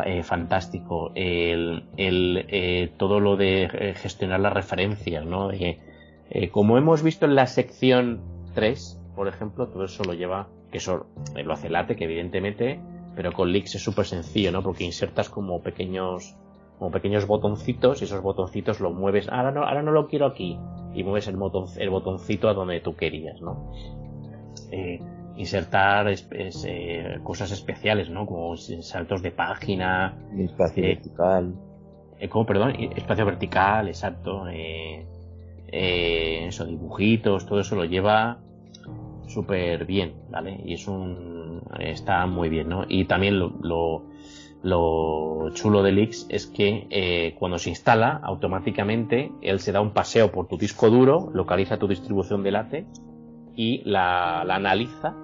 [0.05, 1.13] eh, fantástico.
[1.15, 5.51] El, el todo lo de gestionar las referencias, ¿no?
[6.53, 8.21] como hemos visto en la sección
[8.55, 12.81] 3, por ejemplo, todo eso lo lleva, que eso lo hace Late, que evidentemente
[13.15, 14.63] pero con Leaks es súper sencillo, ¿no?
[14.63, 16.37] Porque insertas como pequeños
[16.79, 20.59] como pequeños botoncitos y esos botoncitos lo mueves, ahora no, ahora no lo quiero aquí
[20.95, 23.71] y mueves el, botón, el botoncito a donde tú querías, ¿no?
[24.73, 24.99] Eh,
[25.37, 28.25] insertar eh, cosas especiales, ¿no?
[28.25, 30.17] Como saltos de página.
[30.39, 31.55] Espacio vertical.
[32.31, 32.73] ¿Cómo, perdón?
[32.97, 34.47] Espacio vertical, exacto.
[35.67, 38.39] eso, dibujitos, todo eso lo lleva
[39.31, 40.61] súper bien, ¿vale?
[40.65, 41.40] Y es un...
[41.79, 42.85] está muy bien, ¿no?
[42.89, 44.05] Y también lo,
[44.63, 49.93] lo, chulo de Lix es que eh, cuando se instala, automáticamente él se da un
[49.93, 53.03] paseo por tu disco duro, localiza tu distribución de LaTeX
[53.57, 55.15] y la, la analiza,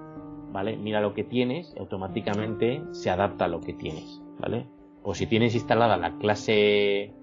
[0.51, 0.77] ¿vale?
[0.77, 4.67] Mira lo que tienes, automáticamente se adapta a lo que tienes, ¿vale?
[5.03, 7.13] O si tienes instalada la clase,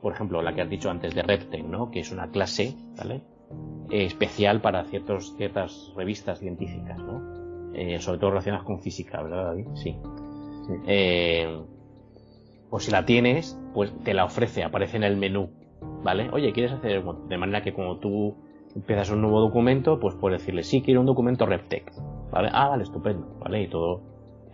[0.00, 1.90] por ejemplo, la que has dicho antes de RepTech, ¿no?
[1.90, 3.22] Que es una clase, ¿vale?
[3.90, 7.35] Eh, especial para ciertos, ciertas revistas científicas, ¿no?
[7.78, 9.66] Eh, sobre todo relacionadas con física, ¿verdad, David?
[9.74, 9.96] Sí.
[10.86, 11.60] Eh,
[12.70, 15.50] pues si la tienes, pues te la ofrece, aparece en el menú,
[16.02, 16.30] ¿vale?
[16.32, 18.34] Oye, ¿quieres hacer de manera que como tú
[18.74, 21.92] empiezas un nuevo documento, pues puedes decirle, sí, quiero un documento RepTech,
[22.30, 22.48] ¿vale?
[22.50, 23.62] Ah, vale, estupendo, ¿vale?
[23.62, 24.00] Y todo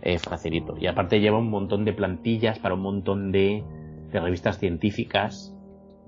[0.01, 0.75] es facilito.
[0.77, 3.63] Y aparte lleva un montón de plantillas para un montón de,
[4.11, 5.55] de revistas científicas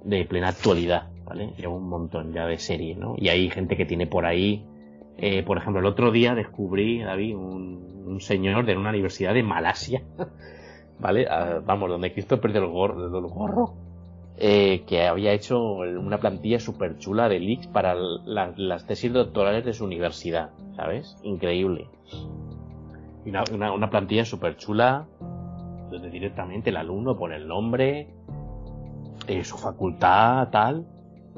[0.04, 1.54] de plena actualidad, ¿vale?
[1.58, 3.16] Lleva un montón ya de serie, ¿no?
[3.18, 4.66] Y hay gente que tiene por ahí,
[5.18, 10.04] eh, por ejemplo, el otro día descubrí, David, un, señor de una universidad de Malasia,
[11.00, 11.28] ¿vale?
[11.30, 13.74] Ah, vamos, donde Cristo perdió el gorro,
[14.38, 19.74] eh, que había hecho una plantilla súper chula de leaks para las tesis doctorales de
[19.74, 21.18] su universidad, ¿sabes?
[21.24, 21.88] Increíble.
[23.26, 25.08] Una, una, plantilla súper chula,
[25.90, 28.14] donde directamente el alumno pone el nombre,
[29.26, 30.86] de su facultad, tal,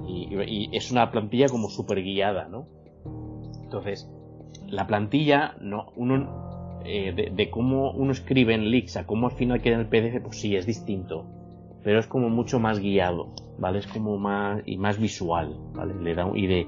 [0.05, 2.67] y, es una plantilla como súper guiada, ¿no?
[3.67, 4.09] Entonces,
[4.69, 9.61] la plantilla, no, uno, eh, de, cómo uno escribe en Leaks a cómo al final
[9.61, 11.25] queda en el PDF, pues sí, es distinto.
[11.83, 13.79] Pero es como mucho más guiado, ¿vale?
[13.79, 15.95] Es como más, y más visual, ¿vale?
[16.01, 16.65] Le da, y de,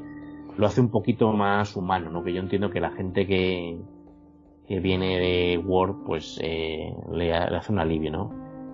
[0.57, 2.21] lo hace un poquito más humano, ¿no?
[2.21, 3.79] Que yo entiendo que la gente que,
[4.67, 8.31] que viene de Word, pues, eh, le, hace un alivio, ¿no?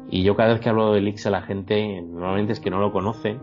[0.09, 2.79] Y yo cada vez que hablo de Leaks a la gente, normalmente es que no
[2.79, 3.39] lo conocen,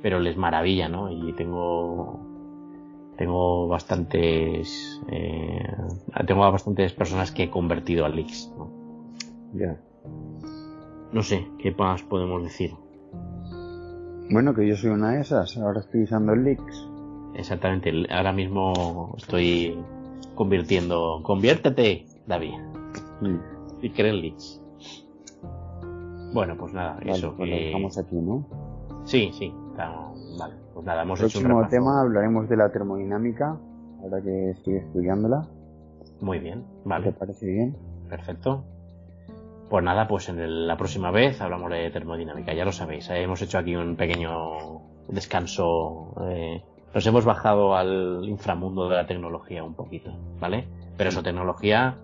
[0.00, 1.10] pero les maravilla, ¿no?
[1.10, 2.33] Y tengo
[3.16, 5.66] tengo bastantes eh,
[6.26, 8.70] tengo bastantes personas que he convertido a leaks ¿no?
[9.54, 9.76] Ya.
[11.12, 12.74] No sé, ¿qué más podemos decir?
[14.30, 16.88] Bueno, que yo soy una de esas, ahora estoy usando el leaks.
[17.36, 19.78] Exactamente, ahora mismo estoy
[20.34, 21.20] convirtiendo.
[21.22, 22.54] Conviértete, David.
[23.20, 23.36] Mm.
[23.82, 24.60] Y creen leaks.
[26.32, 27.34] Bueno, pues nada, eso.
[27.36, 28.44] Pues lo dejamos aquí, ¿no?
[29.04, 30.54] Sí, sí, vale.
[30.72, 33.56] Pues nada, hemos hecho un tema hablaremos de la termodinámica,
[34.02, 35.46] ahora que estoy estudiándola.
[36.20, 37.06] Muy bien, vale.
[37.06, 37.76] ¿Te parece bien?
[38.08, 38.64] Perfecto.
[39.68, 43.08] Pues nada, pues en la próxima vez hablamos de termodinámica, ya lo sabéis.
[43.10, 43.22] ¿eh?
[43.22, 46.14] hemos hecho aquí un pequeño descanso.
[46.28, 46.62] Eh,
[46.94, 50.68] nos hemos bajado al inframundo de la tecnología un poquito, ¿vale?
[50.96, 51.98] Pero eso, tecnología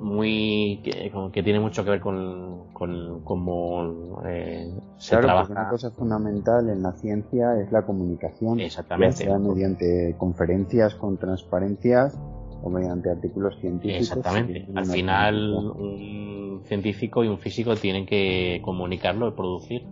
[0.00, 5.52] muy que, tiene mucho que ver con, con cómo eh, se trabaja.
[5.52, 8.60] una cosa fundamental en la ciencia es la comunicación.
[8.60, 9.24] Exactamente.
[9.24, 12.18] sea mediante conferencias con transparencias
[12.62, 14.08] o mediante artículos científicos.
[14.08, 14.66] Exactamente.
[14.74, 19.86] Al final, un científico y un físico tienen que comunicarlo y producir.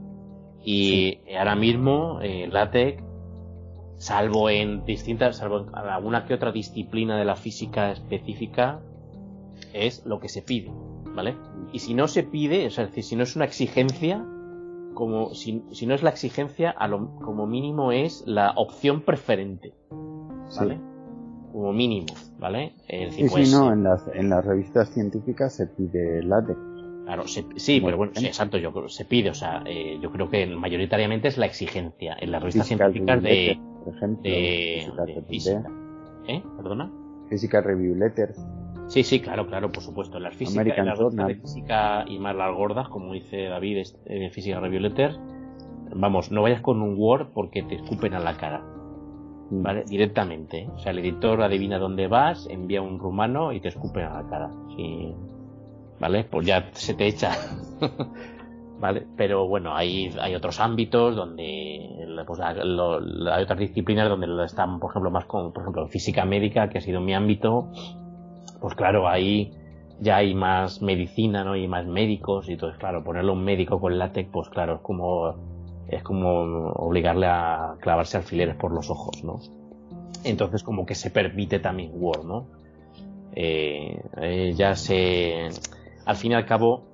[0.64, 3.03] Y ahora mismo, eh, LaTeX,
[3.97, 8.80] salvo en distintas, salvo en alguna que otra disciplina de la física específica,
[9.73, 10.70] es lo que se pide,
[11.14, 11.37] ¿vale?
[11.73, 14.25] Y si no se pide, es decir, si no es una exigencia,
[14.95, 19.73] como si, si no es la exigencia, a lo, como mínimo es la opción preferente,
[20.57, 20.79] ¿vale?
[21.53, 22.75] Como mínimo, ¿vale?
[22.89, 26.59] y si no, en las, en las revistas científicas se pide látex.
[27.05, 30.31] Claro, sí, pero bueno, sí, exacto, yo creo, se pide, o sea, eh, yo creo
[30.31, 35.64] que mayoritariamente es la exigencia en las revistas científicas de, por ejemplo, de, física.
[36.29, 36.43] ¿Eh?
[36.57, 36.91] ¿Perdona?
[37.29, 38.39] Physical Review Letters.
[38.93, 40.18] Sí, sí, claro, claro, por supuesto.
[40.18, 44.30] En las físicas, en las de física y más las gordas, como dice David, en
[44.30, 45.16] física review letter,
[45.95, 48.59] vamos, no vayas con un Word porque te escupen a la cara.
[49.49, 49.62] Mm.
[49.62, 49.84] ¿Vale?
[49.88, 50.68] Directamente.
[50.74, 54.28] O sea, el editor adivina dónde vas, envía un rumano y te escupen a la
[54.28, 54.51] cara.
[54.76, 55.14] Sí.
[55.99, 56.24] ¿Vale?
[56.24, 57.30] Pues ya se te echa.
[58.78, 59.07] ¿Vale?
[59.16, 61.88] Pero bueno, hay, hay otros ámbitos donde,
[62.26, 66.76] pues, hay otras disciplinas donde están, por ejemplo, más con, por ejemplo, física médica, que
[66.76, 67.70] ha sido mi ámbito,
[68.63, 69.53] pues claro, ahí
[70.01, 71.57] ya hay más medicina, ¿no?
[71.57, 75.35] Y más médicos y entonces, claro, ponerle un médico con látex, pues claro, es como,
[75.89, 79.41] es como obligarle a clavarse alfileres por los ojos, ¿no?
[80.25, 82.47] Entonces como que se permite también Word, ¿no?
[83.35, 85.49] Eh, eh, ya se,
[86.07, 86.85] al fin y al cabo,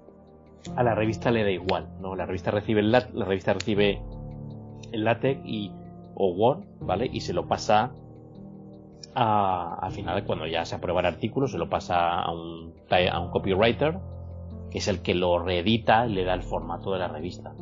[0.75, 2.17] a la revista le da igual, ¿no?
[2.17, 4.01] La revista recibe el, la revista recibe
[4.93, 5.71] el látex y,
[6.15, 7.11] o Word, ¿vale?
[7.13, 7.93] Y se lo pasa
[9.19, 13.31] al final, cuando ya se aprueba el artículo, se lo pasa a un, a un
[13.31, 13.99] copywriter,
[14.71, 17.53] que es el que lo reedita y le da el formato de la revista.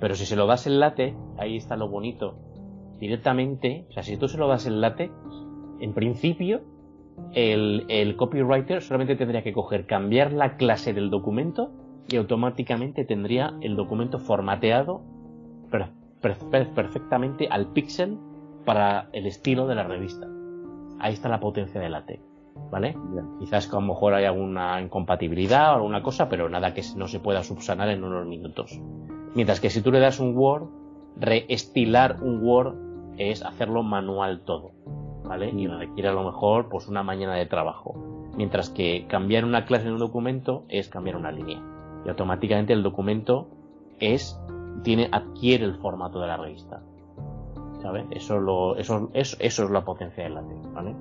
[0.00, 2.36] Pero si se lo das en late, ahí está lo bonito.
[2.98, 5.10] Directamente, o sea, si tú se lo das en late,
[5.80, 6.60] en principio,
[7.32, 11.70] el, el copywriter solamente tendría que coger, cambiar la clase del documento
[12.08, 15.02] y automáticamente tendría el documento formateado
[16.20, 18.18] perfectamente al píxel
[18.64, 20.26] para el estilo de la revista.
[21.00, 22.22] Ahí está la potencia de LaTeX,
[22.70, 22.96] ¿vale?
[23.38, 27.08] Quizás que a lo mejor hay alguna incompatibilidad o alguna cosa, pero nada que no
[27.08, 28.80] se pueda subsanar en unos minutos.
[29.34, 30.68] Mientras que si tú le das un Word,
[31.16, 32.74] reestilar un Word
[33.18, 34.72] es hacerlo manual todo,
[35.24, 35.50] ¿vale?
[35.50, 37.94] Y requiere a lo mejor pues una mañana de trabajo.
[38.36, 41.60] Mientras que cambiar una clase en un documento es cambiar una línea.
[42.04, 43.48] Y automáticamente el documento
[43.98, 44.40] es
[44.82, 46.82] tiene adquiere el formato de la revista.
[47.82, 48.06] ¿Sabes?
[48.10, 50.94] Eso, lo, eso, eso, eso es la potencia del LaTeX, ¿vale?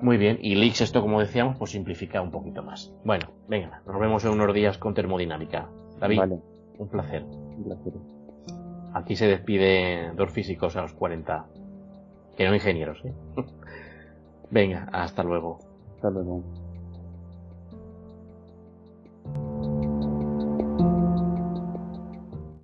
[0.00, 2.92] Muy bien, y Leaks esto, como decíamos, pues simplifica un poquito más.
[3.04, 5.68] Bueno, venga, nos vemos en unos días con termodinámica.
[5.98, 6.20] David,
[6.78, 7.22] un placer.
[7.24, 7.92] Un placer.
[8.92, 11.46] Aquí se despide dos físicos a los 40,
[12.36, 13.14] que no ingenieros, ¿eh?
[14.50, 15.58] venga, hasta luego.
[15.96, 16.42] Hasta luego.